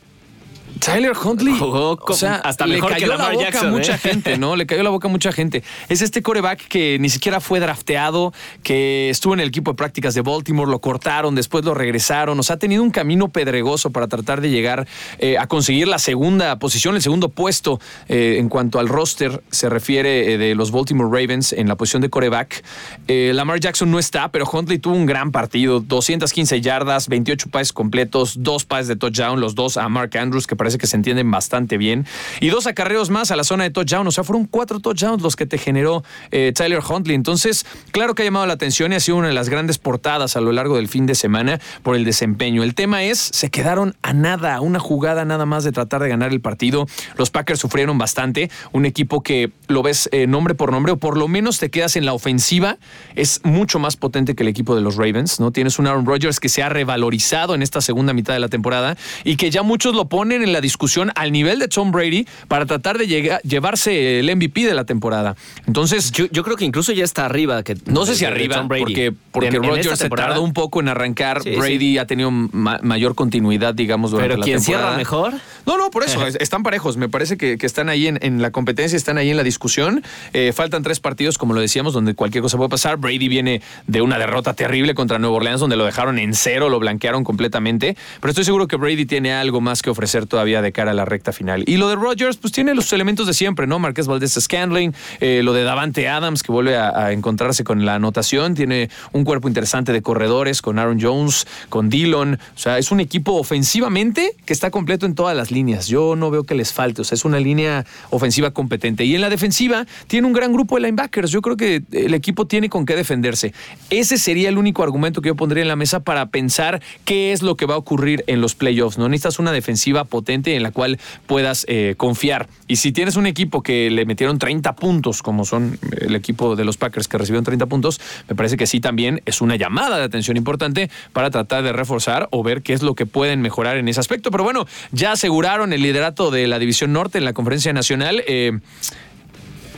Tyler 0.80 1.14
Huntley 1.18 1.56
o 1.60 1.98
sea, 2.14 2.36
hasta 2.36 2.66
le 2.66 2.80
cayó 2.80 3.08
la 3.08 3.32
boca 3.32 3.60
a 3.60 3.64
mucha 3.64 3.96
¿eh? 3.96 3.98
gente, 3.98 4.38
¿no? 4.38 4.56
Le 4.56 4.66
cayó 4.66 4.84
la 4.84 4.90
boca 4.90 5.08
a 5.08 5.12
mucha 5.12 5.32
gente. 5.32 5.64
Es 5.90 6.02
este 6.02 6.22
coreback 6.22 6.68
que 6.68 6.98
ni 7.00 7.10
siquiera 7.10 7.40
fue 7.40 7.60
drafteado, 7.60 8.34
que 8.64 9.10
estuvo 9.10 9.34
en 9.34 9.40
el 9.40 9.50
equipo 9.50 9.72
de 9.72 9.76
prácticas 9.76 10.14
de 10.14 10.22
Baltimore, 10.22 10.70
lo 10.70 10.80
cortaron, 10.80 11.36
después 11.36 11.66
lo 11.66 11.74
regresaron. 11.74 12.40
O 12.40 12.44
sea, 12.44 12.56
ha 12.56 12.60
tenido 12.60 12.84
un 12.84 12.92
camino 12.92 13.30
pedregoso 13.30 13.92
para 13.92 14.08
tratar 14.08 14.42
de 14.42 14.50
llegar 14.50 14.88
eh, 15.20 15.38
a 15.38 15.48
conseguir 15.48 15.88
la 15.88 16.00
segunda 16.00 16.60
posición, 16.60 16.96
el 16.96 17.02
segundo 17.02 17.30
puesto 17.30 17.80
eh, 18.08 18.38
en 18.40 18.50
cuanto 18.50 18.80
al 18.80 18.88
roster 18.88 19.44
se 19.52 19.70
refiere 19.70 20.38
de 20.38 20.56
los 20.56 20.72
Baltimore 20.72 21.10
Ravens 21.10 21.54
en 21.54 21.68
la 21.68 21.76
posición 21.76 22.02
de 22.02 22.10
coreback. 22.10 22.64
Lamar 23.08 23.60
Jackson 23.60 23.90
no 23.92 24.00
está, 24.00 24.32
pero 24.32 24.50
Huntley 24.50 24.80
tuvo 24.80 24.96
un 24.96 25.06
gran 25.06 25.32
partido, 25.32 25.80
215 25.80 26.62
yardas, 26.62 27.08
28 27.08 27.50
pases 27.50 27.74
completos, 27.74 28.36
dos 28.40 28.66
pases 28.66 28.88
de 28.88 28.96
touchdown, 28.96 29.40
los 29.40 29.56
dos 29.56 29.78
a 29.78 29.88
Mark 29.90 30.18
Andrews, 30.18 30.48
que 30.48 30.56
parece 30.64 30.78
que 30.78 30.88
se 30.88 30.96
entienden 30.96 31.30
bastante 31.30 31.78
bien. 31.78 32.06
Y 32.40 32.48
dos 32.48 32.68
acarreos 32.68 33.10
más 33.10 33.32
a 33.32 33.36
la 33.36 33.44
zona 33.44 33.66
de 33.66 33.70
touchdown. 33.70 34.08
O 34.08 34.12
sea, 34.12 34.24
fueron 34.24 34.46
cuatro 34.46 34.80
touchdowns 34.80 35.22
los 35.22 35.36
que 35.36 35.46
te 35.46 35.58
generó 35.58 36.06
eh, 36.32 36.54
Tyler 36.56 36.80
Huntley. 36.80 37.16
Entonces, 37.16 37.66
claro 37.92 38.16
que 38.16 38.22
ha 38.22 38.26
llamado 38.26 38.46
la 38.46 38.54
atención 38.54 38.94
y 38.94 38.96
ha 38.96 39.02
sido 39.02 39.18
una 39.18 39.28
de 39.28 39.34
las 39.34 39.50
grandes 39.50 39.78
portadas 39.78 40.38
a 40.38 40.42
lo 40.42 40.54
largo 40.54 40.78
del 40.78 40.88
fin 40.88 41.06
de 41.06 41.16
semana 41.16 41.60
por 41.82 41.98
el 41.98 42.06
desempeño. 42.06 42.64
El 42.64 42.76
tema 42.76 43.04
es, 43.04 43.20
se 43.20 43.50
quedaron 43.52 43.94
a 44.04 44.14
nada, 44.14 44.62
una 44.62 44.80
jugada 44.80 45.26
nada 45.26 45.46
más 45.46 45.66
de 45.66 45.74
tratar 45.74 46.02
de 46.02 46.08
ganar 46.08 46.32
el 46.32 46.40
partido. 46.40 46.88
Los 47.18 47.30
Packers 47.30 47.60
sufrieron 47.60 47.98
bastante. 47.98 48.50
Un 48.72 48.86
equipo 48.86 49.22
que 49.22 49.52
lo 49.68 49.84
ves 49.84 50.08
eh, 50.14 50.28
nombre 50.28 50.56
por 50.56 50.72
nombre, 50.72 50.94
o 50.94 50.98
por 50.98 51.18
lo 51.18 51.28
menos 51.28 51.60
te 51.60 51.72
quedas 51.72 51.98
en 51.98 52.06
la 52.06 52.14
ofensiva, 52.14 52.78
es 53.16 53.42
mucho 53.44 53.80
más 53.80 53.98
potente 53.98 54.34
que 54.34 54.44
el 54.44 54.50
equipo 54.50 54.78
de 54.78 54.82
los 54.82 54.96
Ravens. 54.96 55.42
¿no? 55.42 55.52
Tienes 55.52 55.78
un 55.78 55.88
Aaron 55.88 56.06
Rodgers 56.06 56.40
que 56.40 56.48
se 56.48 56.64
ha 56.64 56.70
revalorizado 56.70 57.54
en 57.54 57.62
esta 57.62 57.82
segunda 57.82 58.14
mitad 58.14 58.34
de 58.34 58.40
la 58.40 58.48
temporada 58.48 58.96
y 59.26 59.36
que 59.36 59.52
ya 59.52 59.62
muchos 59.62 59.94
lo 59.94 60.08
ponen 60.08 60.42
en 60.42 60.53
la 60.54 60.62
discusión 60.62 61.12
al 61.16 61.32
nivel 61.32 61.60
de 61.60 61.68
Tom 61.68 61.92
Brady 61.92 62.26
para 62.48 62.66
tratar 62.66 62.98
de 62.98 63.08
llegar, 63.08 63.42
llevarse 63.42 64.20
el 64.20 64.36
MVP 64.36 64.66
de 64.66 64.74
la 64.74 64.86
temporada. 64.86 65.36
Entonces, 65.68 66.12
yo, 66.12 66.26
yo, 66.32 66.44
creo 66.44 66.56
que 66.56 66.66
incluso 66.66 66.92
ya 66.94 67.04
está 67.04 67.26
arriba. 67.26 67.64
Que, 67.64 67.78
no 67.86 68.06
sé 68.06 68.16
si 68.16 68.26
arriba, 68.26 68.66
porque, 68.68 69.14
porque 69.32 69.58
Rodgers 69.58 70.00
se 70.00 70.10
tardó 70.10 70.42
un 70.42 70.54
poco 70.54 70.80
en 70.80 70.88
arrancar. 70.88 71.42
Brady 71.44 71.98
ha 71.98 72.08
tenido 72.08 72.32
mayor 72.32 73.16
continuidad, 73.16 73.74
digamos, 73.74 74.12
durante 74.12 74.30
Pero 74.30 74.40
la 74.40 74.46
quien 74.46 74.58
temporada. 74.58 74.84
cierra 74.86 74.98
mejor. 74.98 75.34
No, 75.66 75.78
no, 75.78 75.90
por 75.90 76.04
eso, 76.04 76.26
están 76.28 76.64
parejos. 76.64 76.98
Me 76.98 77.10
parece 77.10 77.38
que, 77.38 77.58
que 77.58 77.66
están 77.66 77.90
ahí 77.90 78.08
en, 78.08 78.20
en, 78.22 78.42
la 78.42 78.52
competencia, 78.52 78.96
están 78.96 79.18
ahí 79.18 79.30
en 79.30 79.38
la 79.38 79.44
discusión. 79.44 80.04
Eh, 80.34 80.52
faltan 80.54 80.84
tres 80.84 81.00
partidos, 81.00 81.38
como 81.38 81.54
lo 81.54 81.62
decíamos, 81.62 81.94
donde 81.94 82.14
cualquier 82.16 82.42
cosa 82.42 82.58
puede 82.58 82.70
pasar. 82.70 82.98
Brady 82.98 83.28
viene 83.28 83.62
de 83.88 84.02
una 84.02 84.18
derrota 84.18 84.54
terrible 84.54 84.94
contra 84.94 85.20
Nueva 85.20 85.38
Orleans, 85.38 85.60
donde 85.60 85.76
lo 85.76 85.86
dejaron 85.86 86.20
en 86.20 86.34
cero, 86.34 86.70
lo 86.70 86.80
blanquearon 86.80 87.24
completamente. 87.24 87.98
Pero 88.20 88.30
estoy 88.30 88.44
seguro 88.44 88.68
que 88.68 88.76
Brady 88.76 89.06
tiene 89.06 89.34
algo 89.34 89.62
más 89.62 89.82
que 89.82 89.90
ofrecer 89.90 90.26
todavía 90.26 90.43
de 90.44 90.72
cara 90.72 90.92
a 90.92 90.94
la 90.94 91.06
recta 91.06 91.32
final. 91.32 91.64
Y 91.68 91.78
lo 91.78 91.88
de 91.88 91.96
Rodgers, 91.96 92.38
pues 92.38 92.52
tiene 92.52 92.76
los 92.76 92.92
elementos 92.94 93.28
de 93.28 93.34
siempre, 93.34 93.66
¿no? 93.66 93.80
Marqués 93.80 94.08
Valdés 94.08 94.34
Scandling, 94.34 94.94
eh, 95.20 95.42
lo 95.44 95.54
de 95.54 95.64
Davante 95.64 96.08
Adams, 96.08 96.44
que 96.44 96.52
vuelve 96.52 96.76
a, 96.78 96.90
a, 96.90 97.12
encontrarse 97.12 97.64
con 97.64 97.86
la 97.86 97.96
anotación. 97.96 98.56
Tiene 98.56 98.90
un 99.14 99.24
cuerpo 99.24 99.48
interesante 99.48 99.92
de 99.94 100.02
corredores 100.02 100.62
con 100.62 100.80
Aaron 100.80 101.00
Jones, 101.02 101.48
con 101.70 101.90
Dillon. 101.90 102.40
O 102.56 102.58
sea, 102.58 102.78
es 102.78 102.92
un 102.92 103.00
equipo 103.00 103.34
ofensivamente 103.34 104.36
que 104.46 104.54
está 104.54 104.70
completo 104.70 105.06
en 105.06 105.16
todas 105.16 105.36
las 105.36 105.52
líneas. 105.52 105.88
Yo 105.88 106.16
no 106.16 106.30
veo 106.30 106.44
que 106.44 106.56
les 106.56 106.74
falte. 106.74 107.02
O 107.02 107.04
sea, 107.06 107.16
es 107.16 107.26
una 107.26 107.40
línea 107.40 107.86
ofensiva 108.10 108.52
competente. 108.52 109.06
Y 109.06 109.16
en 109.16 109.22
la 109.22 109.30
defensiva 109.30 109.86
tiene 110.08 110.28
un 110.28 110.34
gran 110.34 110.52
grupo 110.52 110.76
de 110.76 110.82
linebackers. 110.82 111.32
Yo 111.32 111.42
creo 111.42 111.58
que 111.58 111.84
el 111.92 112.14
equipo 112.14 112.48
tiene 112.48 112.70
con 112.70 112.86
qué 112.86 112.96
defenderse. 112.96 113.54
Ese 113.90 114.18
sería 114.18 114.50
el 114.50 114.58
único 114.58 114.84
argumento 114.84 115.22
que 115.22 115.30
yo 115.30 115.36
pondría 115.36 115.62
en 115.62 115.68
la 115.68 115.76
mesa 115.76 116.02
para 116.02 116.28
pensar 116.28 116.82
qué 117.06 117.32
es 117.32 117.42
lo 117.42 117.56
que 117.56 117.66
va 117.66 117.76
a 117.76 117.78
ocurrir 117.78 118.24
en 118.28 118.42
los 118.42 118.56
playoffs. 118.56 118.98
No 118.98 119.08
necesitas 119.08 119.40
una 119.40 119.52
defensiva 119.52 120.04
potente 120.04 120.33
en 120.34 120.64
la 120.64 120.72
cual 120.72 121.00
puedas 121.28 121.66
eh, 121.68 121.96
confiar. 121.98 122.48
Y 122.68 122.78
si 122.78 122.92
tienes 122.92 123.16
un 123.16 123.26
equipo 123.26 123.62
que 123.62 123.90
le 123.90 124.06
metieron 124.06 124.40
30 124.40 124.76
puntos, 124.76 125.22
como 125.22 125.46
son 125.46 125.78
el 126.00 126.16
equipo 126.16 126.56
de 126.56 126.66
los 126.66 126.78
Packers 126.78 127.08
que 127.08 127.18
recibieron 127.18 127.44
30 127.44 127.66
puntos, 127.68 128.02
me 128.28 128.36
parece 128.36 128.58
que 128.58 128.68
sí 128.68 128.80
también 128.80 129.22
es 129.26 129.42
una 129.42 129.56
llamada 129.56 129.98
de 129.98 130.04
atención 130.04 130.38
importante 130.38 130.90
para 131.14 131.30
tratar 131.30 131.64
de 131.64 131.72
reforzar 131.72 132.28
o 132.32 132.44
ver 132.44 132.62
qué 132.62 132.74
es 132.74 132.82
lo 132.82 132.96
que 132.96 133.06
pueden 133.06 133.42
mejorar 133.42 133.78
en 133.78 133.88
ese 133.88 134.00
aspecto. 134.00 134.32
Pero 134.32 134.44
bueno, 134.44 134.66
ya 134.92 135.12
aseguraron 135.12 135.74
el 135.74 135.82
liderato 135.82 136.32
de 136.32 136.48
la 136.48 136.60
División 136.60 136.94
Norte 136.94 137.18
en 137.18 137.26
la 137.26 137.34
Conferencia 137.34 137.74
Nacional. 137.74 138.24
Eh, 138.28 138.60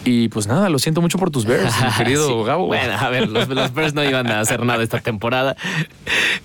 y 0.06 0.30
pues 0.30 0.48
nada, 0.48 0.70
lo 0.70 0.78
siento 0.80 1.02
mucho 1.02 1.18
por 1.18 1.32
tus 1.32 1.46
Bears, 1.46 1.74
mi 1.82 1.92
querido. 1.98 2.44
Gabo. 2.44 2.68
Bueno, 2.68 2.94
a 2.94 3.10
ver, 3.10 3.28
los, 3.28 3.74
Bears 3.74 3.94
no 3.94 4.04
iban 4.04 4.28
a 4.28 4.40
hacer 4.40 4.64
nada 4.64 4.84
esta 4.84 5.00
temporada. 5.00 5.56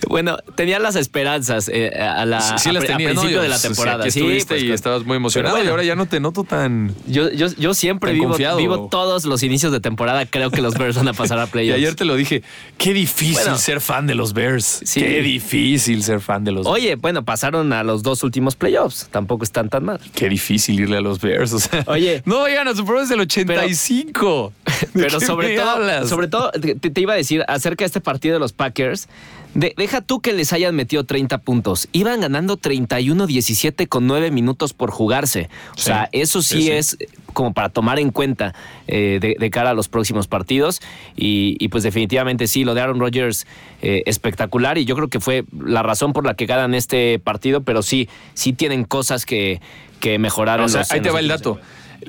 Bueno, 0.09 0.39
tenía 0.55 0.79
las 0.79 0.97
esperanzas 0.97 1.69
eh, 1.69 1.91
a 1.95 2.25
la 2.25 2.41
sí, 2.41 2.55
sí 2.57 2.73
las 2.73 2.85
a, 2.85 2.87
tenía, 2.87 3.09
a 3.09 3.11
principio 3.11 3.37
no, 3.37 3.37
yo, 3.37 3.43
de 3.43 3.49
la 3.49 3.61
temporada. 3.61 3.99
O 3.99 4.03
sea, 4.03 4.11
sí, 4.11 4.21
pues, 4.49 4.63
y 4.63 4.67
con... 4.67 4.75
estabas 4.75 5.05
muy 5.05 5.19
emocionado 5.19 5.63
y 5.63 5.69
ahora 5.69 5.85
ya 5.85 5.95
no 5.95 6.07
te 6.07 6.21
noto 6.21 6.45
tan. 6.45 6.95
Yo, 7.07 7.31
yo, 7.31 7.49
yo 7.59 7.75
siempre 7.75 8.13
vivo, 8.13 8.35
vivo 8.57 8.89
todos 8.91 9.27
los 9.27 9.43
inicios 9.43 9.73
de 9.73 9.81
temporada. 9.81 10.25
Creo 10.25 10.51
que 10.51 10.63
los 10.63 10.75
Bears 10.79 10.97
van 10.97 11.09
a 11.09 11.13
pasar 11.13 11.39
a 11.39 11.47
playoffs. 11.47 11.79
y 11.79 11.85
ayer 11.85 11.95
te 11.95 12.07
lo 12.07 12.17
dije. 12.17 12.43
Qué 12.79 12.95
difícil 12.95 13.57
ser 13.57 13.81
fan 13.83 14.07
de 14.07 14.15
los 14.15 14.33
Bears. 14.33 14.83
Qué 14.95 15.21
difícil 15.21 16.03
ser 16.03 16.21
fan 16.21 16.45
de 16.45 16.53
los 16.53 16.65
Bears. 16.65 16.75
Oye, 16.75 16.97
bueno, 16.97 17.25
pasaron 17.25 17.73
a 17.75 17.85
los 17.85 18.03
dos 18.03 18.23
últimos 18.23 18.57
playoffs. 18.57 19.09
Tampoco 19.11 19.45
están 19.45 19.69
tan 19.69 19.85
mal. 19.85 20.01
Qué 20.15 20.29
difícil 20.29 20.81
irle 20.81 20.97
a 20.97 21.01
los 21.03 21.21
Bears. 21.21 21.53
O 21.53 21.59
sea, 21.59 21.85
Oye, 21.87 22.23
no 22.25 22.47
llegan 22.47 22.69
a 22.69 22.75
su 22.75 22.85
prueba 22.85 23.07
del 23.07 23.21
80. 23.21 23.50
45. 23.55 24.53
Pero, 24.65 24.91
pero 24.95 25.21
sobre, 25.21 25.57
todo, 25.57 26.07
sobre 26.07 26.29
todo, 26.29 26.51
te, 26.53 27.01
iba 27.01 27.13
a 27.13 27.17
decir 27.17 27.45
acerca 27.49 27.85
de 27.85 27.87
este 27.87 28.01
partido 28.01 28.35
de 28.35 28.41
los 28.41 28.53
Packers. 28.53 29.09
Deja 29.53 30.01
tú 30.01 30.21
que 30.21 30.33
les 30.33 30.53
hayan 30.53 30.77
metido 30.77 31.05
30 31.05 31.39
puntos. 31.39 31.89
Iban 31.91 32.21
ganando 32.21 32.57
31-17 32.57 33.89
con 33.89 34.07
9 34.07 34.31
minutos 34.31 34.73
por 34.75 34.93
jugarse. 34.93 35.51
O 35.77 35.81
sea, 35.81 36.09
eso 36.13 36.41
sí, 36.41 36.71
es 36.71 36.97
como 37.33 37.53
para 37.53 37.69
tomar 37.69 37.99
en 37.99 38.11
cuenta 38.11 38.55
eh, 38.87 39.19
de, 39.39 39.51
cara 39.51 39.71
a 39.71 39.75
los 39.75 39.89
próximos 39.89 40.29
partidos. 40.29 40.81
Y, 41.17 41.67
pues 41.69 41.83
definitivamente 41.83 42.47
sí, 42.47 42.63
lo 42.63 42.75
de 42.75 42.81
Aaron 42.81 43.01
Rodgers 43.01 43.47
eh, 43.83 44.05
espectacular 44.07 44.79
y 44.79 44.85
yo 44.85 44.95
creo 44.95 45.09
que 45.09 45.19
fue 45.19 45.45
la 45.59 45.83
razón 45.83 46.13
por 46.13 46.25
la 46.25 46.35
que 46.35 46.47
ganan 46.47 46.75
este 46.75 47.19
partido, 47.19 47.63
pero 47.63 47.83
sí, 47.83 48.09
sí 48.35 48.53
tienen 48.53 48.85
cosas 48.85 49.27
que, 49.27 49.61
que 49.99 50.19
mejoraron. 50.19 50.71
Ahí 50.91 51.01
te 51.01 51.11
va 51.11 51.19
el 51.19 51.29
dato. 51.29 51.59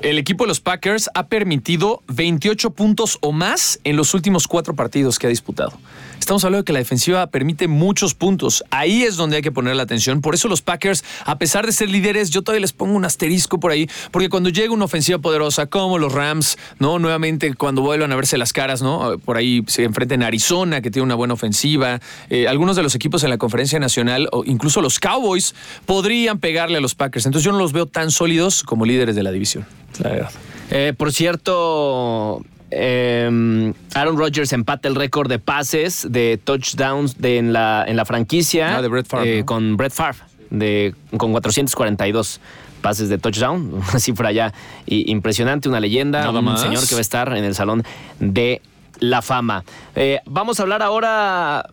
El 0.02 0.18
equipo 0.18 0.46
de 0.46 0.50
los 0.50 0.60
Packers 0.60 1.10
ha 1.14 1.28
permitido 1.28 2.02
28 2.08 2.72
puntos 2.72 3.18
o 3.22 3.32
más 3.32 3.80
en 3.84 3.98
los 3.98 4.14
últimos 4.14 4.48
cuatro 4.48 4.76
partidos 4.76 5.20
que 5.20 5.28
ha 5.28 5.30
disputado. 5.30 5.74
Estamos 6.22 6.46
hablando 6.46 6.62
de 6.62 6.66
que 6.66 6.72
la 6.72 6.80
defensiva 6.80 7.26
permite 7.28 7.68
muchos 7.68 8.14
puntos. 8.14 8.64
Ahí 8.70 9.02
es 9.02 9.18
donde 9.18 9.38
hay 9.38 9.42
que 9.42 9.52
poner 9.52 9.76
la 9.76 9.82
atención. 9.82 10.22
Por 10.22 10.36
eso 10.36 10.48
los 10.48 10.62
Packers, 10.62 11.04
a 11.26 11.40
pesar 11.40 11.66
de 11.66 11.72
ser 11.72 11.90
líderes, 11.90 12.30
yo 12.30 12.44
todavía 12.44 12.62
les 12.62 12.74
pongo 12.74 12.96
un 12.96 13.04
asterisco 13.04 13.60
por 13.60 13.72
ahí, 13.72 13.90
porque 14.12 14.30
cuando 14.30 14.50
llega 14.50 14.72
una 14.72 14.86
ofensiva 14.86 15.18
poderosa 15.18 15.66
como 15.66 15.98
los 15.98 16.14
Rams, 16.14 16.60
¿no? 16.78 17.00
Nuevamente 17.00 17.52
cuando 17.56 17.82
vuelvan 17.82 18.12
a 18.12 18.16
verse 18.16 18.38
las 18.38 18.54
caras, 18.54 18.84
¿no? 18.84 19.18
Por 19.18 19.36
ahí 19.36 19.64
se 19.66 19.84
enfrentan 19.84 20.22
a 20.22 20.28
Arizona, 20.28 20.82
que 20.82 20.92
tiene 20.92 21.06
una 21.06 21.16
buena 21.16 21.34
ofensiva. 21.34 22.00
Eh, 22.30 22.48
algunos 22.48 22.76
de 22.76 22.84
los 22.84 22.94
equipos 22.94 23.24
en 23.24 23.32
la 23.32 23.40
conferencia 23.40 23.80
nacional, 23.80 24.30
o 24.32 24.44
incluso 24.46 24.80
los 24.80 25.00
Cowboys, 25.00 25.56
podrían 25.88 26.38
pegarle 26.38 26.78
a 26.78 26.82
los 26.82 26.94
Packers. 26.94 27.26
Entonces 27.26 27.46
yo 27.46 27.52
no 27.52 27.58
los 27.58 27.74
veo 27.74 27.88
tan 27.88 28.12
sólidos 28.12 28.62
como 28.62 28.86
líderes 28.86 29.16
de 29.16 29.24
la 29.24 29.32
división. 29.32 29.66
La 29.98 30.10
verdad. 30.12 30.32
Eh, 30.70 30.94
por 30.96 31.12
cierto, 31.12 32.44
eh, 32.72 33.74
Aaron 33.94 34.18
Rodgers 34.18 34.54
empata 34.54 34.88
el 34.88 34.96
récord 34.96 35.30
de 35.30 35.40
pases, 35.40 36.08
de 36.10 36.40
touchdowns 36.44 37.18
de, 37.20 37.38
en, 37.38 37.54
la, 37.54 37.86
en 37.88 37.96
la 37.98 38.06
franquicia 38.06 38.78
ah, 38.78 38.82
de 38.82 38.88
Brett 38.88 39.08
Favre, 39.08 39.38
eh, 39.38 39.40
¿no? 39.40 39.46
con 39.46 39.78
Brett 39.78 39.94
Favre, 39.94 40.20
de, 40.50 40.96
con 41.18 41.32
442 41.32 42.40
pases 42.82 43.10
de 43.10 43.18
touchdown, 43.18 43.74
una 43.90 44.00
cifra 44.00 44.32
ya 44.32 44.54
impresionante, 44.88 45.70
una 45.70 45.80
leyenda, 45.80 46.22
Nada 46.22 46.40
un 46.40 46.46
más. 46.46 46.62
señor 46.62 46.88
que 46.88 46.96
va 46.96 47.00
a 47.00 47.02
estar 47.02 47.38
en 47.38 47.44
el 47.44 47.56
Salón 47.56 47.84
de 48.20 48.62
la 49.00 49.22
Fama. 49.22 49.64
Eh, 49.96 50.20
vamos 50.26 50.60
a 50.60 50.64
hablar 50.64 50.82
ahora, 50.82 51.68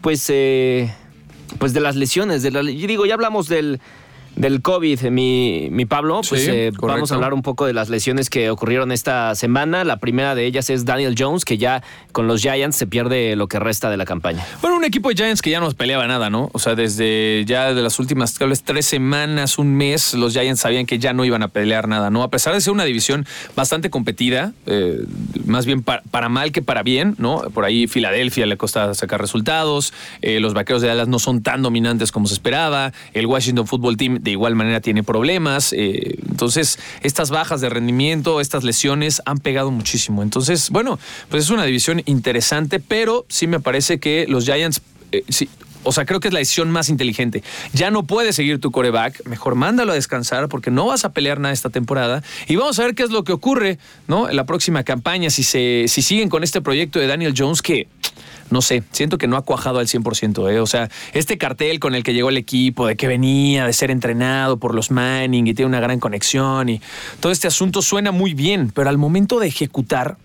pues, 0.00 0.26
eh, 0.28 0.92
pues 1.58 1.72
de 1.72 1.80
las 1.80 1.96
lesiones. 1.96 2.42
De 2.42 2.50
la, 2.50 2.62
yo 2.62 2.86
digo, 2.86 3.06
ya 3.06 3.14
hablamos 3.14 3.48
del 3.48 3.80
del 4.36 4.62
COVID, 4.62 5.02
mi, 5.10 5.68
mi 5.70 5.84
Pablo, 5.84 6.20
pues 6.28 6.44
sí, 6.44 6.50
eh, 6.50 6.72
vamos 6.80 7.12
a 7.12 7.14
hablar 7.14 7.34
un 7.34 7.42
poco 7.42 7.66
de 7.66 7.72
las 7.72 7.88
lesiones 7.88 8.30
que 8.30 8.50
ocurrieron 8.50 8.92
esta 8.92 9.34
semana. 9.34 9.84
La 9.84 9.98
primera 9.98 10.34
de 10.34 10.46
ellas 10.46 10.70
es 10.70 10.84
Daniel 10.84 11.14
Jones, 11.16 11.44
que 11.44 11.58
ya 11.58 11.82
con 12.12 12.26
los 12.26 12.40
Giants 12.40 12.76
se 12.76 12.86
pierde 12.86 13.36
lo 13.36 13.46
que 13.46 13.58
resta 13.58 13.90
de 13.90 13.96
la 13.96 14.04
campaña. 14.04 14.44
Bueno, 14.60 14.76
un 14.76 14.84
equipo 14.84 15.08
de 15.08 15.14
Giants 15.14 15.42
que 15.42 15.50
ya 15.50 15.60
no 15.60 15.70
peleaba 15.72 16.06
nada, 16.06 16.30
¿no? 16.30 16.50
O 16.52 16.58
sea, 16.58 16.74
desde 16.74 17.44
ya 17.46 17.72
de 17.74 17.82
las 17.82 17.98
últimas 17.98 18.34
tal 18.34 18.48
vez 18.48 18.62
tres 18.62 18.86
semanas, 18.86 19.58
un 19.58 19.74
mes, 19.74 20.14
los 20.14 20.32
Giants 20.32 20.60
sabían 20.60 20.86
que 20.86 20.98
ya 20.98 21.12
no 21.12 21.24
iban 21.24 21.42
a 21.42 21.48
pelear 21.48 21.88
nada, 21.88 22.10
¿no? 22.10 22.22
A 22.22 22.30
pesar 22.30 22.54
de 22.54 22.60
ser 22.60 22.72
una 22.72 22.84
división 22.84 23.26
bastante 23.54 23.90
competida, 23.90 24.52
eh, 24.66 25.04
más 25.46 25.66
bien 25.66 25.82
para, 25.82 26.02
para, 26.10 26.28
mal 26.28 26.52
que 26.52 26.62
para 26.62 26.82
bien, 26.82 27.14
¿no? 27.18 27.42
Por 27.52 27.64
ahí 27.64 27.86
Filadelfia 27.86 28.46
le 28.46 28.56
cuesta 28.56 28.94
sacar 28.94 29.20
resultados, 29.20 29.92
eh, 30.22 30.40
los 30.40 30.54
vaqueros 30.54 30.82
de 30.82 30.88
Dallas 30.88 31.08
no 31.08 31.18
son 31.18 31.42
tan 31.42 31.62
dominantes 31.62 32.10
como 32.10 32.26
se 32.26 32.34
esperaba, 32.34 32.92
el 33.12 33.26
Washington 33.26 33.66
Football 33.66 33.96
Team 33.96 34.23
de 34.24 34.30
igual 34.30 34.56
manera 34.56 34.80
tiene 34.80 35.04
problemas. 35.04 35.72
Eh, 35.72 36.18
entonces, 36.28 36.78
estas 37.02 37.30
bajas 37.30 37.60
de 37.60 37.68
rendimiento, 37.68 38.40
estas 38.40 38.64
lesiones 38.64 39.22
han 39.26 39.38
pegado 39.38 39.70
muchísimo. 39.70 40.22
Entonces, 40.22 40.70
bueno, 40.70 40.98
pues 41.28 41.44
es 41.44 41.50
una 41.50 41.64
división 41.64 42.02
interesante, 42.06 42.80
pero 42.80 43.26
sí 43.28 43.46
me 43.46 43.60
parece 43.60 44.00
que 44.00 44.26
los 44.26 44.46
Giants, 44.46 44.80
eh, 45.12 45.22
o 45.82 45.92
sea, 45.92 46.06
creo 46.06 46.20
que 46.20 46.28
es 46.28 46.34
la 46.34 46.40
decisión 46.40 46.70
más 46.70 46.88
inteligente. 46.88 47.42
Ya 47.74 47.90
no 47.90 48.04
puedes 48.04 48.34
seguir 48.34 48.58
tu 48.60 48.70
coreback, 48.70 49.26
mejor 49.26 49.56
mándalo 49.56 49.92
a 49.92 49.94
descansar 49.94 50.48
porque 50.48 50.70
no 50.70 50.86
vas 50.86 51.04
a 51.04 51.12
pelear 51.12 51.38
nada 51.38 51.52
esta 51.52 51.68
temporada. 51.68 52.22
Y 52.48 52.56
vamos 52.56 52.78
a 52.78 52.84
ver 52.84 52.94
qué 52.94 53.02
es 53.02 53.10
lo 53.10 53.24
que 53.24 53.32
ocurre, 53.32 53.78
¿no? 54.08 54.30
En 54.30 54.36
la 54.36 54.46
próxima 54.46 54.84
campaña, 54.84 55.28
si, 55.28 55.42
se, 55.42 55.84
si 55.88 56.00
siguen 56.00 56.30
con 56.30 56.42
este 56.42 56.62
proyecto 56.62 56.98
de 56.98 57.06
Daniel 57.06 57.34
Jones, 57.36 57.60
que 57.60 57.88
no 58.50 58.62
sé, 58.62 58.82
siento 58.92 59.18
que 59.18 59.26
no 59.26 59.36
ha 59.36 59.42
cuajado 59.42 59.78
al 59.78 59.86
100%. 59.86 60.52
¿eh? 60.52 60.60
O 60.60 60.66
sea, 60.66 60.90
este 61.12 61.38
cartel 61.38 61.80
con 61.80 61.94
el 61.94 62.02
que 62.02 62.14
llegó 62.14 62.28
el 62.28 62.36
equipo, 62.36 62.86
de 62.86 62.96
que 62.96 63.06
venía 63.06 63.66
de 63.66 63.72
ser 63.72 63.90
entrenado 63.90 64.58
por 64.58 64.74
los 64.74 64.90
Manning 64.90 65.46
y 65.46 65.54
tiene 65.54 65.68
una 65.68 65.80
gran 65.80 66.00
conexión 66.00 66.68
y 66.68 66.80
todo 67.20 67.32
este 67.32 67.46
asunto 67.46 67.82
suena 67.82 68.12
muy 68.12 68.34
bien, 68.34 68.70
pero 68.74 68.88
al 68.88 68.98
momento 68.98 69.40
de 69.40 69.48
ejecutar, 69.48 70.16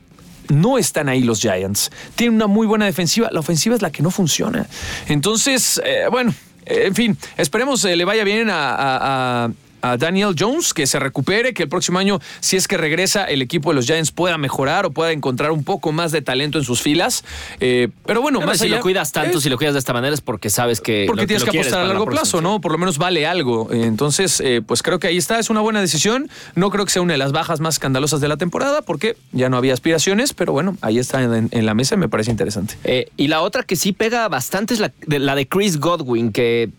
no 0.50 0.78
están 0.78 1.10
ahí 1.10 1.22
los 1.22 1.42
Giants. 1.42 1.92
Tienen 2.16 2.36
una 2.36 2.48
muy 2.48 2.66
buena 2.66 2.86
defensiva. 2.86 3.30
La 3.32 3.40
ofensiva 3.40 3.76
es 3.76 3.82
la 3.82 3.92
que 3.92 4.02
no 4.02 4.10
funciona. 4.10 4.66
Entonces, 5.08 5.80
eh, 5.86 6.06
bueno, 6.10 6.34
en 6.66 6.96
fin, 6.96 7.18
esperemos 7.38 7.84
eh, 7.86 7.96
le 7.96 8.06
vaya 8.06 8.24
bien 8.24 8.48
a, 8.52 9.50
a 9.82 9.98
Daniel 9.98 10.36
Jones, 10.38 10.74
que 10.74 10.88
se 10.88 11.00
recupere, 11.00 11.54
que 11.54 11.64
el 11.64 11.70
próximo 11.70 12.00
año, 12.00 12.20
si 12.40 12.58
es 12.58 12.68
que 12.68 12.78
regresa, 12.78 13.26
el 13.26 13.42
equipo 13.42 13.70
de 13.70 13.76
los 13.76 13.86
Giants 13.86 14.12
pueda 14.12 14.38
mejorar 14.38 14.86
o 14.86 14.92
pueda 14.92 15.12
encontrar 15.12 15.52
un 15.52 15.64
poco 15.64 15.92
más 15.92 16.12
de 16.12 16.22
talento 16.22 16.58
en 16.58 16.64
sus 16.64 16.82
filas. 16.82 17.24
Eh, 17.60 17.90
pero 18.06 18.22
bueno, 18.22 18.40
pero 18.40 18.52
más 18.52 18.60
si 18.60 18.66
allá, 18.66 18.78
lo 18.78 18.82
cuidas 18.82 19.12
tanto, 19.12 19.38
eh, 19.38 19.42
si 19.42 19.50
lo 19.50 19.58
cuidas 19.58 19.74
de 19.74 19.80
esta 19.80 19.94
manera 19.94 20.14
es 20.14 20.22
porque 20.22 20.50
sabes 20.50 20.82
que. 20.82 21.06
Porque 21.08 21.24
lo, 21.24 21.28
tienes 21.28 21.44
que 21.44 21.58
apostar 21.58 21.82
a 21.82 21.86
largo 21.86 22.06
la 22.06 22.12
plazo, 22.12 22.42
¿no? 22.42 22.62
Por 22.62 22.72
lo 22.72 22.78
menos 22.78 22.98
vale 22.98 23.26
algo. 23.28 23.70
Entonces, 23.72 24.40
eh, 24.40 24.62
pues 24.66 24.84
creo 24.84 25.00
que 25.00 25.08
ahí 25.08 25.18
está, 25.18 25.40
es 25.40 25.50
una 25.50 25.62
buena 25.62 25.82
decisión. 25.82 26.30
No 26.56 26.70
creo 26.70 26.86
que 26.86 26.92
sea 26.92 27.02
una 27.02 27.14
de 27.14 27.20
las 27.20 27.32
bajas 27.32 27.60
más 27.60 27.76
escandalosas 27.76 28.22
de 28.22 28.28
la 28.28 28.38
temporada, 28.38 28.82
porque 28.82 29.18
ya 29.32 29.50
no 29.50 29.58
había 29.58 29.74
aspiraciones, 29.74 30.34
pero 30.34 30.54
bueno, 30.54 30.78
ahí 30.82 31.00
está 31.00 31.24
en, 31.24 31.50
en 31.52 31.66
la 31.66 31.74
mesa 31.74 31.96
y 31.96 31.98
me 31.98 32.10
parece 32.10 32.32
interesante. 32.32 32.76
Eh, 32.84 33.10
y 33.18 33.28
la 33.28 33.42
otra 33.42 33.64
que 33.64 33.76
sí 33.76 33.94
pega 33.94 34.28
bastante 34.28 34.74
es 34.74 34.80
la 34.80 34.92
de, 35.06 35.20
la 35.20 35.36
de 35.36 35.48
Chris 35.48 35.80
Godwin, 35.80 36.32
que 36.32 36.70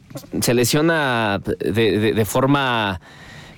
se 0.41 0.55
lesiona 0.55 1.41
de 1.45 2.25
forma 2.25 3.01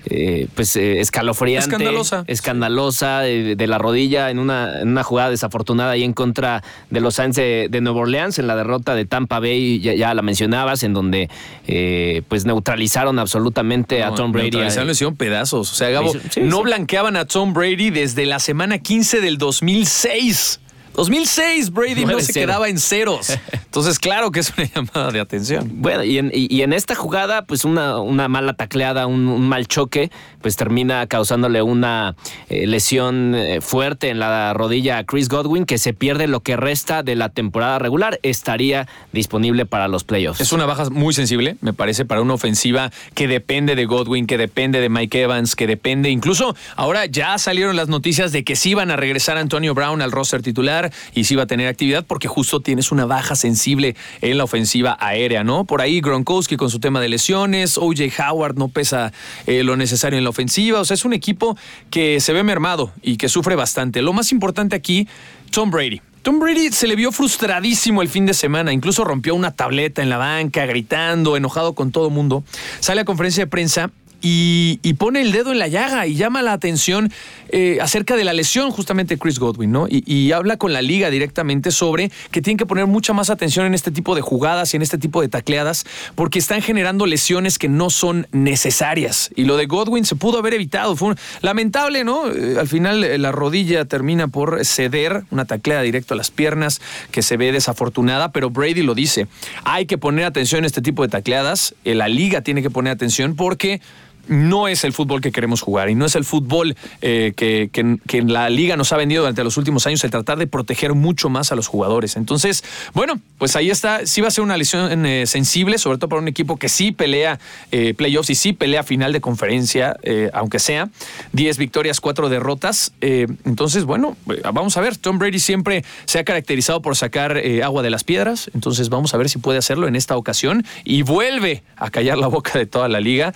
eh, 0.05 0.47
pues 0.53 0.75
eh, 0.75 0.99
escalofriante, 0.99 1.69
escandalosa, 1.69 2.25
escandalosa 2.27 3.19
de, 3.21 3.67
la 3.67 3.77
rodilla 3.77 4.31
en 4.31 4.39
una, 4.39 4.81
en 4.81 4.89
una, 4.89 5.01
jugada 5.01 5.29
desafortunada 5.29 5.91
ahí 5.91 6.03
en 6.03 6.11
contra 6.11 6.61
de 6.89 6.99
los 6.99 7.15
Saints 7.15 7.37
de, 7.37 7.79
Nueva 7.81 8.01
Orleans 8.01 8.37
en 8.37 8.47
la 8.47 8.57
derrota 8.57 8.95
de 8.95 9.05
Tampa 9.05 9.39
Bay, 9.39 9.79
ya, 9.79 10.13
la 10.13 10.21
mencionabas, 10.21 10.83
en 10.83 10.93
donde 10.93 11.29
eh, 11.67 12.21
pues 12.27 12.45
neutralizaron 12.45 13.17
absolutamente 13.17 14.03
a 14.03 14.13
Tom 14.13 14.33
Brady. 14.33 14.51
Neutralizaron, 14.51 14.87
le 14.87 14.91
hicieron 14.91 15.15
pedazos. 15.15 15.71
O 15.71 15.75
sea, 15.75 15.89
Gabo, 15.89 16.11
no 16.41 16.63
blanqueaban 16.63 17.15
a 17.15 17.23
Tom 17.23 17.53
Brady 17.53 17.89
desde 17.89 18.25
la 18.25 18.39
semana 18.39 18.79
15 18.79 19.21
del 19.21 19.37
2006. 19.37 20.59
2006, 20.93 21.71
Brady 21.71 22.05
no 22.05 22.19
se 22.19 22.33
quedaba 22.33 22.69
en 22.69 22.79
ceros. 22.79 23.37
Entonces, 23.53 23.97
claro 23.97 24.31
que 24.31 24.41
es 24.41 24.53
una 24.55 24.67
llamada 24.67 25.11
de 25.11 25.19
atención. 25.19 25.69
Bueno, 25.75 26.03
y 26.03 26.17
en, 26.19 26.73
esta 26.73 26.95
jugada, 26.95 27.45
pues 27.45 27.65
una, 27.65 27.99
una 27.99 28.27
mala 28.27 28.53
tacleada, 28.53 29.07
un, 29.07 29.47
mal 29.47 29.67
choque, 29.67 30.11
pues 30.41 30.55
termina 30.55 31.07
causándole 31.07 31.61
una 31.61 32.15
eh, 32.49 32.67
lesión 32.67 33.33
eh, 33.35 33.61
fuerte 33.61 34.09
en 34.09 34.19
la 34.19 34.53
rodilla 34.53 34.99
a 34.99 35.03
Chris 35.05 35.29
Godwin, 35.29 35.65
que 35.65 35.77
se 35.77 35.93
pierde 35.93 36.27
lo 36.27 36.41
que 36.41 36.55
resta 36.55 37.01
de 37.01 37.15
la 37.15 37.29
temporada 37.29 37.79
regular. 37.79 38.19
Estaría 38.21 38.87
disponible 39.11 39.65
para 39.65 39.87
los 39.87 40.03
playoffs. 40.03 40.41
Es 40.41 40.53
una 40.53 40.65
baja 40.65 40.89
muy 40.91 41.13
sensible, 41.13 41.57
me 41.61 41.73
parece, 41.73 42.05
para 42.05 42.21
una 42.21 42.35
ofensiva 42.35 42.91
que 43.15 43.27
depende 43.27 43.75
de 43.75 43.85
Godwin, 43.85 44.27
que 44.27 44.37
depende 44.37 44.79
de 44.81 44.89
Mike 44.89 45.23
Evans, 45.23 45.55
que 45.55 45.65
depende. 45.65 46.09
Incluso 46.09 46.55
ahora 46.75 47.07
ya 47.07 47.37
salieron 47.37 47.75
las 47.75 47.87
noticias 47.87 48.31
de 48.31 48.43
que 48.43 48.55
sí 48.55 48.71
iban 48.71 48.91
a 48.91 48.95
regresar 48.95 49.37
Antonio 49.37 49.73
Brown 49.73 50.01
al 50.01 50.11
roster 50.11 50.41
titular 50.41 50.82
y 51.13 51.25
si 51.25 51.35
va 51.35 51.43
a 51.43 51.47
tener 51.47 51.67
actividad 51.67 52.05
porque 52.05 52.27
justo 52.27 52.59
tienes 52.59 52.91
una 52.91 53.05
baja 53.05 53.35
sensible 53.35 53.95
en 54.21 54.37
la 54.37 54.43
ofensiva 54.43 54.97
aérea, 54.99 55.43
¿no? 55.43 55.65
Por 55.65 55.81
ahí 55.81 56.01
Gronkowski 56.01 56.57
con 56.57 56.69
su 56.69 56.79
tema 56.79 56.99
de 56.99 57.09
lesiones, 57.09 57.77
OJ 57.77 58.19
Howard 58.19 58.57
no 58.57 58.67
pesa 58.67 59.13
eh, 59.45 59.63
lo 59.63 59.77
necesario 59.77 60.17
en 60.17 60.23
la 60.23 60.29
ofensiva, 60.29 60.79
o 60.79 60.85
sea, 60.85 60.95
es 60.95 61.05
un 61.05 61.13
equipo 61.13 61.57
que 61.89 62.19
se 62.19 62.33
ve 62.33 62.43
mermado 62.43 62.91
y 63.01 63.17
que 63.17 63.29
sufre 63.29 63.55
bastante. 63.55 64.01
Lo 64.01 64.13
más 64.13 64.31
importante 64.31 64.75
aquí, 64.75 65.07
Tom 65.51 65.71
Brady. 65.71 66.01
Tom 66.23 66.39
Brady 66.39 66.71
se 66.71 66.87
le 66.87 66.95
vio 66.95 67.11
frustradísimo 67.11 68.01
el 68.01 68.07
fin 68.07 68.25
de 68.25 68.33
semana, 68.33 68.71
incluso 68.71 69.03
rompió 69.03 69.35
una 69.35 69.51
tableta 69.51 70.01
en 70.01 70.09
la 70.09 70.15
banca, 70.15 70.65
gritando, 70.65 71.35
enojado 71.35 71.73
con 71.73 71.91
todo 71.91 72.07
el 72.07 72.13
mundo. 72.13 72.45
Sale 72.79 73.01
a 73.01 73.05
conferencia 73.05 73.43
de 73.43 73.49
prensa 73.49 73.91
y, 74.25 74.93
pone 74.93 75.21
el 75.21 75.33
dedo 75.33 75.51
en 75.51 75.59
la 75.59 75.67
llaga 75.67 76.07
y 76.07 76.15
llama 76.15 76.41
la 76.41 76.53
atención 76.53 77.11
eh, 77.49 77.79
acerca 77.81 78.15
de 78.15 78.23
la 78.23 78.31
lesión 78.31 78.71
justamente 78.71 79.17
Chris 79.17 79.37
Godwin, 79.37 79.71
¿no? 79.71 79.85
Y, 79.89 80.31
habla 80.31 80.55
con 80.57 80.71
la 80.71 80.81
liga 80.81 81.09
directamente 81.09 81.69
sobre 81.69 82.09
que 82.31 82.41
tienen 82.41 82.57
que 82.57 82.65
poner 82.65 82.87
mucha 82.87 83.11
más 83.13 83.29
atención 83.29 83.65
en 83.65 83.73
este 83.73 83.91
tipo 83.91 84.15
de 84.15 84.21
jugadas 84.21 84.73
y 84.73 84.77
en 84.77 84.81
este 84.81 84.97
tipo 84.97 85.21
de 85.21 85.27
tacleadas 85.27 85.85
porque 86.15 86.39
están 86.39 86.61
generando 86.61 87.05
lesiones 87.05 87.59
que 87.59 87.67
no 87.67 87.89
son 87.89 88.27
necesarias. 88.31 89.29
Y 89.35 89.43
lo 89.43 89.57
de 89.57 89.65
Godwin 89.65 90.05
se 90.05 90.15
pudo 90.15 90.39
haber 90.39 90.53
evitado. 90.53 90.95
Fue 90.95 91.15
lamentable, 91.41 92.05
¿no? 92.05 92.31
Eh, 92.31 92.55
al 92.57 92.69
final 92.69 93.03
eh, 93.03 93.17
la 93.17 93.33
rodilla 93.33 93.83
termina 93.85 94.29
por 94.29 94.63
ceder, 94.65 95.23
una 95.29 95.45
tacleada 95.45 95.81
directo 95.81 96.13
a 96.13 96.17
las 96.17 96.31
piernas 96.31 96.81
que 97.11 97.21
se 97.21 97.35
ve 97.35 97.51
desafortunada, 97.51 98.31
pero 98.31 98.49
Brady 98.49 98.83
lo 98.83 98.95
dice. 98.95 99.27
Hay 99.65 99.85
que 99.85 99.97
poner 99.97 100.25
atención 100.25 100.59
en 100.59 100.65
este 100.65 100.81
tipo 100.81 101.03
de 101.03 101.09
tacleadas. 101.09 101.75
La 101.83 102.07
liga 102.07 102.41
tiene 102.41 102.61
que 102.61 102.69
poner 102.69 102.93
atención 102.93 103.35
porque 103.35 103.81
no 104.27 104.67
es 104.67 104.83
el 104.83 104.93
fútbol 104.93 105.21
que 105.21 105.31
queremos 105.31 105.61
jugar 105.61 105.89
y 105.89 105.95
no 105.95 106.05
es 106.05 106.15
el 106.15 106.23
fútbol 106.23 106.75
eh, 107.01 107.33
que, 107.35 107.69
que, 107.71 108.21
la 108.23 108.49
liga 108.49 108.77
nos 108.77 108.93
ha 108.93 108.97
vendido 108.97 109.21
durante 109.21 109.43
los 109.43 109.57
últimos 109.57 109.85
años, 109.85 110.03
el 110.03 110.11
tratar 110.11 110.37
de 110.37 110.47
proteger 110.47 110.93
mucho 110.93 111.29
más 111.29 111.51
a 111.51 111.55
los 111.55 111.67
jugadores. 111.67 112.15
Entonces, 112.15 112.63
bueno, 112.93 113.19
pues 113.37 113.55
ahí 113.55 113.69
está, 113.69 114.05
sí 114.05 114.21
va 114.21 114.29
a 114.29 114.31
ser 114.31 114.43
una 114.43 114.55
lesión 114.55 115.05
eh, 115.05 115.25
sensible, 115.27 115.77
sobre 115.77 115.97
todo 115.97 116.09
para 116.09 116.21
un 116.21 116.27
equipo 116.27 116.57
que 116.57 116.69
sí 116.69 116.91
pelea 116.91 117.39
eh, 117.71 117.93
playoffs 117.93 118.29
y 118.29 118.35
sí 118.35 118.53
pelea 118.53 118.83
final 118.83 119.11
de 119.11 119.19
conferencia, 119.21 119.97
aunque 120.33 120.59
sea. 120.59 120.89
10 121.33 121.57
victorias, 121.57 121.99
4 121.99 122.29
derrotas. 122.29 122.93
entonces, 123.01 123.85
bueno, 123.85 124.15
vamos 124.53 124.77
a 124.77 124.81
ver, 124.81 124.97
Tom 124.97 125.17
Brady 125.17 125.39
siempre 125.39 125.83
se 126.05 126.19
ha 126.19 126.23
caracterizado 126.23 126.81
por 126.81 126.95
sacar 126.95 127.41
agua 127.63 127.81
de 127.83 127.89
las 127.89 128.03
piedras, 128.03 128.49
entonces 128.53 128.89
vamos 128.89 129.13
a 129.13 129.17
ver 129.17 129.29
si 129.29 129.39
puede 129.39 129.59
hacerlo 129.59 129.87
en 129.87 129.95
esta 129.95 130.15
ocasión. 130.15 130.65
Y 130.83 131.01
vuelve 131.01 131.63
a 131.75 131.89
callar 131.89 132.17
la 132.17 132.27
boca 132.27 132.57
de 132.57 132.65
toda 132.65 132.87
la 132.87 132.99
liga, 132.99 133.33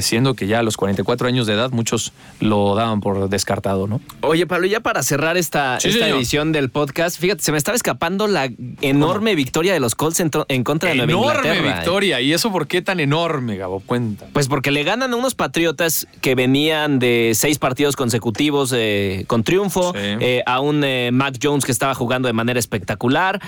siendo 0.00 0.21
que 0.34 0.46
ya 0.46 0.60
a 0.60 0.62
los 0.62 0.76
44 0.76 1.28
años 1.28 1.46
de 1.46 1.54
edad 1.54 1.70
muchos 1.72 2.12
lo 2.40 2.74
daban 2.74 3.00
por 3.00 3.28
descartado, 3.28 3.86
¿no? 3.86 4.00
Oye, 4.22 4.46
Pablo, 4.46 4.66
ya 4.66 4.80
para 4.80 5.02
cerrar 5.02 5.36
esta, 5.36 5.78
edición 5.78 6.52
del 6.52 6.70
podcast, 6.70 7.18
fíjate, 7.20 7.42
se 7.42 7.52
me 7.52 7.58
estaba 7.58 7.76
escapando 7.76 8.26
la 8.28 8.50
enorme 8.80 9.34
victoria 9.34 9.72
de 9.72 9.80
los 9.80 9.94
Colts 9.94 10.20
en, 10.20 10.64
contra 10.64 10.90
de 10.90 10.96
Nueva 10.96 11.12
Inglaterra. 11.12 11.54
Enorme 11.54 11.70
¿eh? 11.70 11.74
victoria. 11.74 12.20
¿Y 12.20 12.32
eso 12.32 12.50
por 12.52 12.66
qué 12.66 12.82
tan 12.82 13.00
enorme, 13.00 13.56
Gabo? 13.56 13.80
Cuenta. 13.80 14.26
Pues 14.32 14.48
porque 14.48 14.70
le 14.70 14.84
ganan 14.84 15.12
a 15.12 15.16
unos 15.16 15.34
Patriotas 15.34 16.06
que 16.20 16.34
venían 16.34 16.98
de 16.98 17.32
seis 17.34 17.58
partidos 17.58 17.96
consecutivos 17.96 18.72
eh, 18.76 19.24
con 19.26 19.42
triunfo, 19.42 19.92
eh, 19.96 20.42
a 20.46 20.60
un 20.60 20.84
Mac 21.12 21.38
Jones 21.42 21.64
que 21.64 21.72
estaba 21.72 21.94
jugando 21.94 22.28
de 22.28 22.32
manera 22.32 22.58
espectacular, 22.58 23.40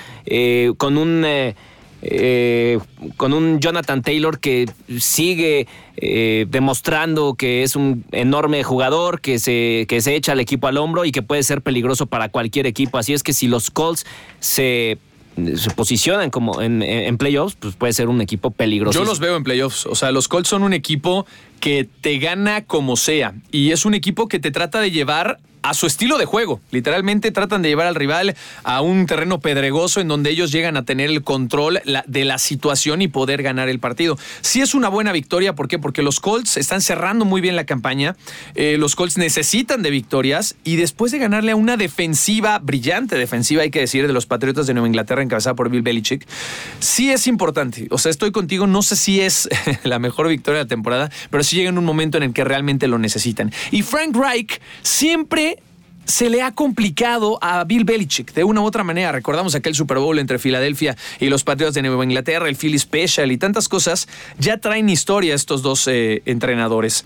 con 0.76 0.98
un 0.98 1.24
eh, 2.06 2.78
con 3.16 3.32
un 3.32 3.60
Jonathan 3.60 4.02
Taylor 4.02 4.38
que 4.38 4.68
sigue 4.98 5.66
eh, 5.96 6.46
demostrando 6.48 7.34
que 7.34 7.62
es 7.62 7.76
un 7.76 8.04
enorme 8.12 8.62
jugador, 8.62 9.20
que 9.20 9.38
se, 9.38 9.86
que 9.88 10.00
se 10.00 10.14
echa 10.14 10.32
al 10.32 10.40
equipo 10.40 10.66
al 10.66 10.76
hombro 10.76 11.04
y 11.04 11.12
que 11.12 11.22
puede 11.22 11.42
ser 11.42 11.62
peligroso 11.62 12.06
para 12.06 12.28
cualquier 12.28 12.66
equipo. 12.66 12.98
Así 12.98 13.12
es 13.12 13.22
que 13.22 13.32
si 13.32 13.48
los 13.48 13.70
Colts 13.70 14.04
se 14.40 14.98
posicionan 15.74 16.30
como 16.30 16.60
en, 16.62 17.18
playoffs, 17.18 17.56
pues 17.58 17.74
puede 17.74 17.92
ser 17.92 18.08
un 18.08 18.20
equipo 18.20 18.50
peligroso. 18.50 18.98
Yo 18.98 19.04
los 19.04 19.18
veo 19.18 19.36
en 19.36 19.44
playoffs. 19.44 19.86
O 19.86 19.94
sea, 19.94 20.12
los 20.12 20.28
Colts 20.28 20.48
son 20.48 20.62
un 20.62 20.72
equipo 20.72 21.26
que 21.60 21.88
te 22.00 22.18
gana 22.18 22.64
como 22.64 22.96
sea. 22.96 23.34
Y 23.50 23.72
es 23.72 23.84
un 23.84 23.94
equipo 23.94 24.28
que 24.28 24.38
te 24.38 24.50
trata 24.50 24.80
de 24.80 24.90
llevar 24.90 25.40
a 25.64 25.72
su 25.72 25.86
estilo 25.86 26.18
de 26.18 26.26
juego. 26.26 26.60
Literalmente 26.70 27.32
tratan 27.32 27.62
de 27.62 27.70
llevar 27.70 27.86
al 27.86 27.94
rival 27.94 28.36
a 28.64 28.82
un 28.82 29.06
terreno 29.06 29.40
pedregoso 29.40 29.98
en 30.02 30.08
donde 30.08 30.28
ellos 30.28 30.52
llegan 30.52 30.76
a 30.76 30.84
tener 30.84 31.08
el 31.08 31.24
control 31.24 31.80
de 32.06 32.24
la 32.26 32.38
situación 32.38 33.00
y 33.00 33.08
poder 33.08 33.42
ganar 33.42 33.70
el 33.70 33.80
partido. 33.80 34.18
Sí 34.42 34.60
es 34.60 34.74
una 34.74 34.90
buena 34.90 35.10
victoria, 35.10 35.54
¿por 35.54 35.66
qué? 35.66 35.78
Porque 35.78 36.02
los 36.02 36.20
Colts 36.20 36.58
están 36.58 36.82
cerrando 36.82 37.24
muy 37.24 37.40
bien 37.40 37.56
la 37.56 37.64
campaña, 37.64 38.14
eh, 38.54 38.76
los 38.78 38.94
Colts 38.94 39.16
necesitan 39.16 39.80
de 39.80 39.88
victorias 39.88 40.54
y 40.64 40.76
después 40.76 41.12
de 41.12 41.18
ganarle 41.18 41.52
a 41.52 41.56
una 41.56 41.78
defensiva, 41.78 42.58
brillante 42.58 43.16
defensiva, 43.16 43.62
hay 43.62 43.70
que 43.70 43.80
decir, 43.80 44.06
de 44.06 44.12
los 44.12 44.26
Patriotas 44.26 44.66
de 44.66 44.74
Nueva 44.74 44.88
Inglaterra 44.88 45.22
encabezada 45.22 45.54
por 45.54 45.70
Bill 45.70 45.80
Belichick, 45.80 46.26
sí 46.78 47.10
es 47.10 47.26
importante. 47.26 47.86
O 47.90 47.96
sea, 47.96 48.10
estoy 48.10 48.32
contigo, 48.32 48.66
no 48.66 48.82
sé 48.82 48.96
si 48.96 49.22
es 49.22 49.48
la 49.82 49.98
mejor 49.98 50.28
victoria 50.28 50.58
de 50.58 50.64
la 50.64 50.68
temporada, 50.68 51.10
pero 51.30 51.42
sí 51.42 51.56
llega 51.56 51.70
en 51.70 51.78
un 51.78 51.86
momento 51.86 52.18
en 52.18 52.24
el 52.24 52.34
que 52.34 52.44
realmente 52.44 52.86
lo 52.86 52.98
necesitan. 52.98 53.50
Y 53.70 53.80
Frank 53.80 54.14
Reich 54.14 54.60
siempre 54.82 55.53
se 56.04 56.30
le 56.30 56.42
ha 56.42 56.52
complicado 56.52 57.38
a 57.42 57.64
Bill 57.64 57.84
Belichick 57.84 58.32
de 58.34 58.44
una 58.44 58.60
u 58.60 58.64
otra 58.64 58.84
manera. 58.84 59.12
Recordamos 59.12 59.54
aquel 59.54 59.74
Super 59.74 59.98
Bowl 59.98 60.18
entre 60.18 60.38
Filadelfia 60.38 60.96
y 61.20 61.28
los 61.28 61.44
Patriots 61.44 61.74
de 61.74 61.82
Nueva 61.82 62.04
Inglaterra, 62.04 62.48
el 62.48 62.56
Philly 62.56 62.78
Special 62.78 63.30
y 63.32 63.38
tantas 63.38 63.68
cosas. 63.68 64.08
Ya 64.38 64.58
traen 64.58 64.88
historia 64.88 65.34
estos 65.34 65.62
dos 65.62 65.86
eh, 65.88 66.22
entrenadores 66.26 67.04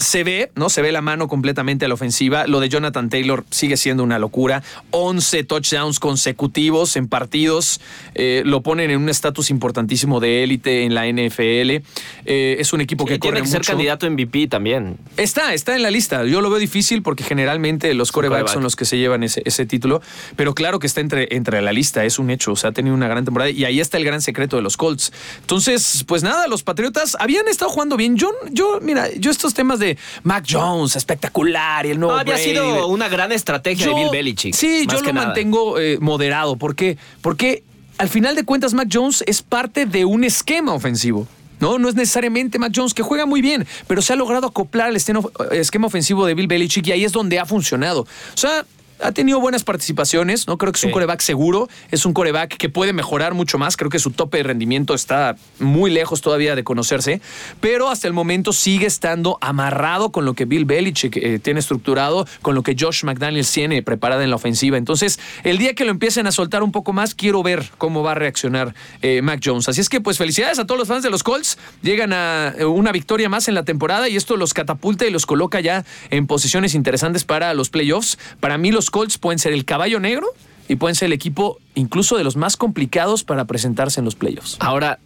se 0.00 0.24
ve, 0.24 0.50
¿no? 0.54 0.70
Se 0.70 0.80
ve 0.80 0.92
la 0.92 1.02
mano 1.02 1.28
completamente 1.28 1.84
a 1.84 1.88
la 1.88 1.94
ofensiva. 1.94 2.46
Lo 2.46 2.60
de 2.60 2.70
Jonathan 2.70 3.10
Taylor 3.10 3.44
sigue 3.50 3.76
siendo 3.76 4.02
una 4.02 4.18
locura. 4.18 4.62
11 4.92 5.44
touchdowns 5.44 6.00
consecutivos 6.00 6.96
en 6.96 7.06
partidos. 7.06 7.80
Eh, 8.14 8.42
lo 8.46 8.62
ponen 8.62 8.90
en 8.90 8.98
un 8.98 9.10
estatus 9.10 9.50
importantísimo 9.50 10.18
de 10.18 10.42
élite 10.42 10.84
en 10.84 10.94
la 10.94 11.06
NFL. 11.06 11.84
Eh, 12.24 12.56
es 12.58 12.72
un 12.72 12.80
equipo 12.80 13.04
que 13.04 13.18
corre 13.18 13.32
tiene 13.32 13.42
que 13.42 13.52
ser 13.52 13.62
candidato 13.62 14.10
MVP 14.10 14.46
también. 14.48 14.96
Está, 15.18 15.52
está 15.52 15.76
en 15.76 15.82
la 15.82 15.90
lista. 15.90 16.24
Yo 16.24 16.40
lo 16.40 16.48
veo 16.48 16.58
difícil 16.58 17.02
porque 17.02 17.22
generalmente 17.22 17.92
los 17.92 18.10
corebacks 18.10 18.52
son 18.52 18.62
los 18.62 18.76
que 18.76 18.86
se 18.86 18.96
llevan 18.96 19.22
ese, 19.22 19.66
título. 19.66 20.00
Pero 20.34 20.54
claro 20.54 20.78
que 20.78 20.86
está 20.86 21.02
entre, 21.02 21.36
entre 21.36 21.60
la 21.60 21.72
lista. 21.72 22.06
Es 22.06 22.18
un 22.18 22.30
hecho. 22.30 22.52
O 22.52 22.56
sea, 22.56 22.70
ha 22.70 22.72
tenido 22.72 22.94
una 22.96 23.06
gran 23.08 23.26
temporada. 23.26 23.50
Y 23.50 23.66
ahí 23.66 23.80
está 23.80 23.98
el 23.98 24.04
gran 24.06 24.22
secreto 24.22 24.56
de 24.56 24.62
los 24.62 24.78
Colts. 24.78 25.12
Entonces, 25.42 26.04
pues 26.06 26.22
nada, 26.22 26.48
los 26.48 26.62
Patriotas 26.62 27.18
habían 27.20 27.48
estado 27.48 27.70
jugando 27.70 27.98
bien. 27.98 28.16
Yo, 28.16 28.30
yo 28.50 28.78
mira, 28.80 29.10
yo 29.14 29.30
estos 29.30 29.52
temas 29.52 29.78
de 29.78 29.89
Mac 30.22 30.44
Jones, 30.48 30.96
espectacular, 30.96 31.86
y 31.86 31.90
el 31.90 32.00
nuevo. 32.00 32.16
había 32.16 32.36
sido 32.38 32.88
una 32.88 33.08
gran 33.08 33.32
estrategia 33.32 33.86
de 33.86 33.94
Bill 33.94 34.08
Belichick. 34.10 34.54
Sí, 34.54 34.86
yo 34.86 35.00
lo 35.00 35.12
mantengo 35.12 35.78
eh, 35.78 35.98
moderado. 36.00 36.56
¿Por 36.56 36.74
qué? 36.74 36.98
Porque 37.20 37.62
al 37.98 38.08
final 38.08 38.34
de 38.34 38.44
cuentas, 38.44 38.74
Mac 38.74 38.88
Jones 38.90 39.22
es 39.26 39.42
parte 39.42 39.86
de 39.86 40.04
un 40.04 40.24
esquema 40.24 40.72
ofensivo. 40.72 41.26
No, 41.60 41.78
no 41.78 41.88
es 41.90 41.94
necesariamente 41.94 42.58
Mac 42.58 42.72
Jones, 42.74 42.94
que 42.94 43.02
juega 43.02 43.26
muy 43.26 43.42
bien, 43.42 43.66
pero 43.86 44.00
se 44.00 44.14
ha 44.14 44.16
logrado 44.16 44.46
acoplar 44.46 44.88
al 44.88 44.96
esquema 44.96 45.86
ofensivo 45.86 46.24
de 46.24 46.34
Bill 46.34 46.46
Belichick 46.46 46.86
y 46.86 46.92
ahí 46.92 47.04
es 47.04 47.12
donde 47.12 47.38
ha 47.38 47.44
funcionado. 47.44 48.00
O 48.00 48.36
sea, 48.36 48.64
ha 49.02 49.12
tenido 49.12 49.40
buenas 49.40 49.64
participaciones, 49.64 50.46
¿no? 50.46 50.58
Creo 50.58 50.72
que 50.72 50.78
es 50.78 50.84
un 50.84 50.90
coreback 50.90 51.20
seguro, 51.20 51.68
es 51.90 52.04
un 52.06 52.12
coreback 52.12 52.56
que 52.56 52.68
puede 52.68 52.92
mejorar 52.92 53.34
mucho 53.34 53.58
más. 53.58 53.76
Creo 53.76 53.90
que 53.90 53.98
su 53.98 54.10
tope 54.10 54.38
de 54.38 54.42
rendimiento 54.44 54.94
está 54.94 55.36
muy 55.58 55.90
lejos 55.90 56.20
todavía 56.20 56.54
de 56.54 56.64
conocerse, 56.64 57.20
pero 57.60 57.88
hasta 57.88 58.06
el 58.06 58.12
momento 58.12 58.52
sigue 58.52 58.86
estando 58.86 59.38
amarrado 59.40 60.10
con 60.10 60.24
lo 60.24 60.34
que 60.34 60.44
Bill 60.44 60.64
Belichick 60.64 61.16
eh, 61.16 61.38
tiene 61.38 61.60
estructurado, 61.60 62.26
con 62.42 62.54
lo 62.54 62.62
que 62.62 62.76
Josh 62.78 63.04
McDaniels 63.04 63.50
tiene 63.50 63.82
preparada 63.82 64.24
en 64.24 64.30
la 64.30 64.36
ofensiva. 64.36 64.76
Entonces, 64.76 65.18
el 65.44 65.58
día 65.58 65.74
que 65.74 65.84
lo 65.84 65.90
empiecen 65.90 66.26
a 66.26 66.32
soltar 66.32 66.62
un 66.62 66.72
poco 66.72 66.92
más, 66.92 67.14
quiero 67.14 67.42
ver 67.42 67.70
cómo 67.78 68.02
va 68.02 68.12
a 68.12 68.14
reaccionar 68.14 68.74
eh, 69.02 69.22
Mac 69.22 69.40
Jones. 69.42 69.68
Así 69.68 69.80
es 69.80 69.88
que, 69.88 70.00
pues, 70.00 70.18
felicidades 70.18 70.58
a 70.58 70.66
todos 70.66 70.78
los 70.78 70.88
fans 70.88 71.02
de 71.02 71.10
los 71.10 71.22
Colts. 71.22 71.58
Llegan 71.82 72.12
a 72.12 72.54
eh, 72.58 72.64
una 72.64 72.92
victoria 72.92 73.28
más 73.28 73.48
en 73.48 73.54
la 73.54 73.64
temporada 73.64 74.08
y 74.08 74.16
esto 74.16 74.36
los 74.36 74.54
catapulta 74.54 75.06
y 75.06 75.10
los 75.10 75.26
coloca 75.26 75.60
ya 75.60 75.84
en 76.10 76.26
posiciones 76.26 76.74
interesantes 76.74 77.24
para 77.24 77.54
los 77.54 77.70
playoffs. 77.70 78.18
Para 78.40 78.58
mí, 78.58 78.70
los 78.70 78.89
Colts 78.90 79.18
pueden 79.18 79.38
ser 79.38 79.52
el 79.52 79.64
caballo 79.64 80.00
negro 80.00 80.28
y 80.68 80.76
pueden 80.76 80.94
ser 80.94 81.06
el 81.06 81.12
equipo 81.12 81.58
incluso 81.74 82.16
de 82.16 82.24
los 82.24 82.36
más 82.36 82.56
complicados 82.56 83.24
para 83.24 83.44
presentarse 83.44 84.00
en 84.00 84.04
los 84.04 84.14
playoffs. 84.14 84.56
Ahora, 84.60 84.98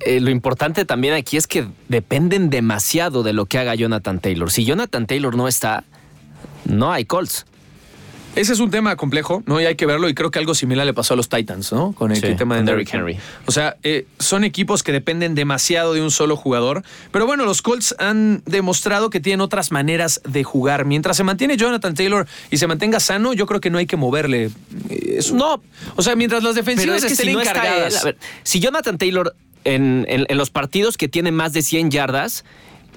eh, 0.00 0.20
lo 0.20 0.30
importante 0.30 0.84
también 0.84 1.14
aquí 1.14 1.36
es 1.36 1.46
que 1.46 1.66
dependen 1.88 2.50
demasiado 2.50 3.22
de 3.22 3.32
lo 3.32 3.46
que 3.46 3.58
haga 3.58 3.74
Jonathan 3.74 4.20
Taylor. 4.20 4.50
Si 4.50 4.64
Jonathan 4.64 5.06
Taylor 5.06 5.36
no 5.36 5.48
está, 5.48 5.84
no 6.64 6.92
hay 6.92 7.04
Colts. 7.04 7.46
Ese 8.36 8.52
es 8.52 8.60
un 8.60 8.70
tema 8.70 8.94
complejo, 8.94 9.42
¿no? 9.46 9.60
Y 9.60 9.64
hay 9.64 9.74
que 9.74 9.84
verlo. 9.84 10.08
Y 10.08 10.14
creo 10.14 10.30
que 10.30 10.38
algo 10.38 10.54
similar 10.54 10.86
le 10.86 10.94
pasó 10.94 11.14
a 11.14 11.16
los 11.16 11.28
Titans, 11.28 11.72
¿no? 11.72 11.92
Con 11.92 12.12
el 12.12 12.18
Sí, 12.20 12.34
tema 12.36 12.56
de 12.56 12.62
Derrick 12.62 12.92
Henry. 12.94 13.12
Henry. 13.14 13.24
O 13.46 13.52
sea, 13.52 13.76
eh, 13.82 14.06
son 14.20 14.44
equipos 14.44 14.82
que 14.84 14.92
dependen 14.92 15.34
demasiado 15.34 15.92
de 15.92 16.02
un 16.02 16.10
solo 16.12 16.36
jugador. 16.36 16.84
Pero 17.10 17.26
bueno, 17.26 17.44
los 17.44 17.62
Colts 17.62 17.96
han 17.98 18.42
demostrado 18.46 19.10
que 19.10 19.18
tienen 19.18 19.40
otras 19.40 19.72
maneras 19.72 20.20
de 20.24 20.44
jugar. 20.44 20.84
Mientras 20.84 21.16
se 21.16 21.24
mantiene 21.24 21.56
Jonathan 21.56 21.94
Taylor 21.94 22.28
y 22.50 22.58
se 22.58 22.66
mantenga 22.68 23.00
sano, 23.00 23.32
yo 23.32 23.46
creo 23.46 23.60
que 23.60 23.70
no 23.70 23.78
hay 23.78 23.86
que 23.86 23.96
moverle. 23.96 24.50
Es 24.90 25.30
un- 25.30 25.38
No, 25.38 25.60
O 25.96 26.02
sea, 26.02 26.14
mientras 26.14 26.42
las 26.44 26.54
defensivas 26.54 26.98
es 26.98 27.04
que 27.06 27.12
estén 27.14 27.26
si 27.28 27.32
no 27.32 27.40
está 27.40 27.50
encargadas. 27.52 27.94
él, 27.94 27.98
a 28.00 28.04
ver, 28.04 28.18
si 28.44 28.60
Jonathan 28.60 28.98
Taylor 28.98 29.34
en, 29.64 30.06
en- 30.08 30.26
en 30.28 30.38
los 30.38 30.50
partidos 30.50 30.96
que 30.96 31.08
tiene 31.08 31.32
más 31.32 31.52
de 31.52 31.62
100 31.62 31.90
yardas, 31.90 32.44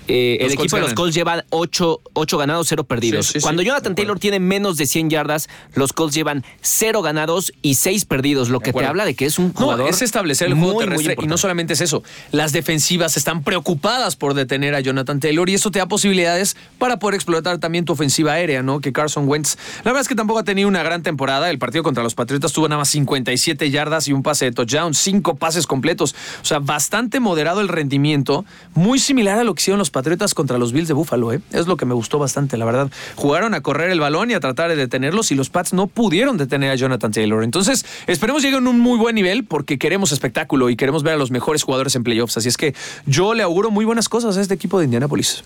eh, 0.08 0.38
el 0.42 0.52
equipo 0.54 0.76
de 0.76 0.82
los. 0.82 0.94
Colts 0.94 1.16
lleva 1.16 1.46
8, 1.50 2.02
ganados, 2.38 2.68
0 2.68 2.84
perdidos. 2.84 3.28
Sí, 3.28 3.34
sí, 3.34 3.40
sí, 3.40 3.44
Cuando 3.44 3.62
Jonathan. 3.62 3.96
Taylor 3.96 4.20
tiene 4.20 4.40
menos 4.40 4.78
de 4.78 4.86
100 4.86 5.10
yardas, 5.10 5.50
los 5.74 5.94
Colts 5.94 6.16
llevan 6.16 6.44
0 6.62 7.02
ganados 7.02 7.54
y 7.62 7.76
6 7.76 8.06
perdidos, 8.06 8.50
lo 8.50 8.60
que 8.60 8.74
te 8.74 8.86
habla 8.86 9.06
de 9.06 9.16
que 9.16 9.26
es 9.26 9.40
un 9.40 9.54
jugador 9.54 9.86
No, 9.86 9.88
es 9.88 10.02
establecer 10.02 10.48
el 10.48 10.56
juego 10.56 10.74
muy, 10.74 10.86
muy 10.86 10.98
terrestre 10.98 11.16
y 11.26 11.28
no 11.28 11.38
solamente 11.38 11.74
es 11.74 11.82
eso. 11.82 12.04
Las 12.32 12.52
defensivas 12.52 13.18
están 13.18 13.44
preocupadas 13.44 14.16
por 14.16 14.34
detener 14.34 14.76
a 14.76 14.80
Jonathan 14.80 15.20
Taylor 15.20 15.50
y 15.50 15.54
eso 15.54 15.72
te 15.72 15.80
da 15.80 15.88
posibilidades 15.88 16.56
para 16.78 17.00
poder 17.00 17.16
explotar 17.16 17.60
también 17.60 17.86
tu 17.86 17.94
ofensiva 17.94 18.34
aérea, 18.34 18.64
¿no? 18.64 18.80
Que 18.82 18.92
Carson 18.92 19.28
Wentz, 19.28 19.58
la 19.84 19.92
verdad 19.92 20.02
es 20.02 20.08
que 20.08 20.16
tampoco 20.16 20.40
ha 20.40 20.44
tenido 20.44 20.68
una 20.68 20.84
gran 20.84 21.04
temporada. 21.04 21.50
El 21.50 21.60
partido 21.60 21.84
contra 21.84 22.04
los 22.04 22.16
Patriotas 22.16 22.54
tuvo 22.54 22.68
nada 22.68 22.80
más 22.80 22.90
57 22.90 23.70
yardas 23.70 24.08
y 24.08 24.14
un 24.14 24.24
pase 24.24 24.46
de 24.46 24.52
touchdown, 24.52 24.94
cinco 24.94 25.36
pases 25.36 25.68
completos. 25.68 26.16
O 26.42 26.46
sea, 26.46 26.60
bastante 26.60 27.20
moderado 27.20 27.62
el 27.62 27.70
rendimiento, 27.70 28.46
muy 28.74 29.00
similar 29.00 29.40
a 29.40 29.44
lo 29.44 29.54
que 29.56 29.62
hicieron 29.62 29.80
los 29.80 29.90
Patriotas 29.90 30.01
contra 30.34 30.58
los 30.58 30.72
Bills 30.74 30.88
de 30.88 30.94
Buffalo, 30.94 31.34
¿eh? 31.34 31.42
Es 31.52 31.68
lo 31.68 31.78
que 31.78 31.86
me 31.86 31.94
gustó 31.94 32.20
bastante, 32.20 32.58
la 32.58 32.66
verdad. 32.66 32.92
Jugaron 33.16 33.54
a 33.54 33.62
correr 33.62 33.90
el 33.92 34.00
balón 34.00 34.32
y 34.32 34.34
a 34.34 34.40
tratar 34.40 34.70
de 34.70 34.76
detenerlos 34.76 35.32
y 35.32 35.36
los 35.36 35.50
Pats 35.50 35.74
no 35.74 35.88
pudieron 35.88 36.38
detener 36.38 36.72
a 36.72 36.76
Jonathan 36.76 37.12
Taylor. 37.12 37.44
Entonces, 37.44 37.86
esperemos 38.08 38.44
lleguen 38.44 38.68
a 38.68 38.70
un 38.70 38.80
muy 38.80 38.98
buen 38.98 39.16
nivel 39.16 39.44
porque 39.44 39.78
queremos 39.78 40.12
espectáculo 40.12 40.70
y 40.70 40.76
queremos 40.76 41.04
ver 41.04 41.14
a 41.14 41.18
los 41.18 41.32
mejores 41.32 41.64
jugadores 41.64 41.96
en 41.96 42.04
playoffs. 42.04 42.38
Así 42.38 42.50
es 42.50 42.58
que 42.58 42.76
yo 43.06 43.34
le 43.34 43.44
auguro 43.44 43.72
muy 43.72 43.86
buenas 43.86 44.10
cosas 44.10 44.38
a 44.38 44.42
este 44.42 44.54
equipo 44.54 44.80
de 44.80 44.86
Indianapolis. 44.86 45.44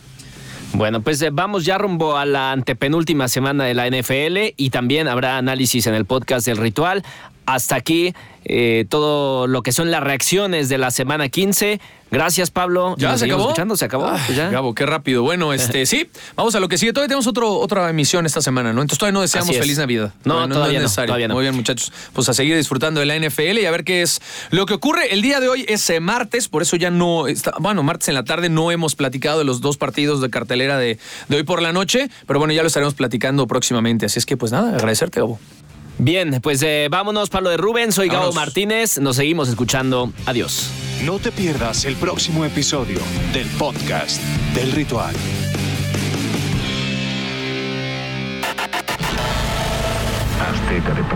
Bueno, 0.74 1.02
pues 1.02 1.22
eh, 1.22 1.30
vamos 1.32 1.64
ya 1.64 1.78
rumbo 1.78 2.18
a 2.18 2.26
la 2.26 2.52
antepenúltima 2.52 3.30
semana 3.30 3.64
de 3.64 3.74
la 3.74 3.88
NFL 3.90 4.54
y 4.58 4.72
también 4.72 5.08
habrá 5.08 5.38
análisis 5.38 5.88
en 5.88 5.94
el 5.94 6.06
podcast 6.06 6.46
del 6.46 6.58
ritual. 6.58 7.04
Hasta 7.46 7.76
aquí 7.76 8.14
eh, 8.44 8.86
todo 8.90 9.48
lo 9.48 9.64
que 9.64 9.72
son 9.72 9.92
las 9.92 10.04
reacciones 10.04 10.70
de 10.70 10.78
la 10.78 10.92
semana 10.92 11.30
15. 11.30 11.80
Gracias, 12.12 12.52
Pablo. 12.52 12.96
¿Ya 12.98 13.10
Nos 13.12 13.20
se 13.20 13.26
acabó? 13.26 13.44
escuchando, 13.44 13.76
se 13.76 13.86
acabó. 13.86 14.08
Ay, 14.08 14.22
pues 14.26 14.38
ya. 14.38 14.50
Gabo, 14.50 14.74
qué 14.76 14.86
rápido. 14.86 15.24
Bueno, 15.24 15.52
este, 15.52 15.86
sí, 15.88 16.10
vamos 16.36 16.54
a 16.56 16.60
lo 16.60 16.70
que 16.70 16.78
sigue. 16.78 16.94
Todavía 16.94 17.10
tenemos 17.10 17.28
otro, 17.28 17.54
otra 17.54 17.90
emisión 17.90 18.26
esta 18.26 18.42
semana, 18.42 18.72
¿no? 18.72 18.82
Entonces 18.82 19.00
todavía 19.00 19.16
no 19.16 19.22
deseamos 19.22 19.50
es. 19.50 19.60
feliz 19.60 19.78
Navidad. 19.80 20.14
No, 20.24 20.48
todavía 20.48 20.78
es 20.78 20.84
no, 20.84 20.84
necesario. 20.84 21.08
todavía 21.08 21.28
no. 21.28 21.34
Muy 21.34 21.42
bien, 21.44 21.56
muchachos. 21.56 21.92
Pues 22.14 22.30
a 22.30 22.34
seguir 22.34 22.56
disfrutando 22.56 23.00
de 23.00 23.08
la 23.08 23.18
NFL 23.20 23.58
y 23.60 23.66
a 23.66 23.72
ver 23.72 23.84
qué 23.84 24.04
es 24.04 24.22
lo 24.52 24.66
que 24.68 24.76
ocurre. 24.76 25.12
El 25.12 25.22
día 25.24 25.40
de 25.40 25.50
hoy 25.50 25.66
es 25.68 25.90
eh, 25.90 26.00
martes, 26.00 26.48
por 26.48 26.62
eso 26.62 26.76
ya 26.76 26.92
no 26.92 27.28
está. 27.28 27.54
Bueno, 27.60 27.82
martes 27.84 28.08
en 28.08 28.14
la 28.14 28.24
tarde 28.24 28.50
no 28.50 28.72
hemos 28.72 28.96
platicado 28.96 29.40
de 29.40 29.46
los 29.46 29.60
dos 29.62 29.78
partidos 29.78 30.22
de 30.22 30.30
cartelera 30.30 30.78
de, 30.78 31.00
de 31.28 31.36
hoy 31.36 31.44
por 31.44 31.62
la 31.62 31.74
noche, 31.74 32.10
pero 32.28 32.40
bueno, 32.40 32.54
ya 32.54 32.62
lo 32.62 32.68
estaremos 32.68 32.94
platicando 32.94 33.48
próximamente. 33.48 34.06
Así 34.06 34.20
es 34.20 34.26
que, 34.26 34.38
pues 34.38 34.52
nada, 34.52 34.70
agradecerte, 34.76 35.20
Gabo. 35.20 35.40
Bien, 35.98 36.40
pues 36.42 36.62
eh, 36.62 36.88
vámonos, 36.92 37.30
Pablo 37.30 37.50
de 37.50 37.58
Rubén. 37.58 37.92
Soy 37.92 38.08
Gabo 38.08 38.20
Vámonos. 38.20 38.36
Martínez. 38.36 39.00
Nos 39.00 39.16
seguimos 39.16 39.50
escuchando. 39.50 40.12
Adiós. 40.26 40.70
No 41.04 41.20
te 41.20 41.32
pierdas 41.32 41.86
el 41.86 41.96
próximo 41.96 42.46
episodio 42.46 43.00
del 43.34 43.48
podcast 43.58 44.22
del 44.54 44.72
ritual. 44.72 45.16
Azteca 50.40 50.94
Deportes. 50.94 51.15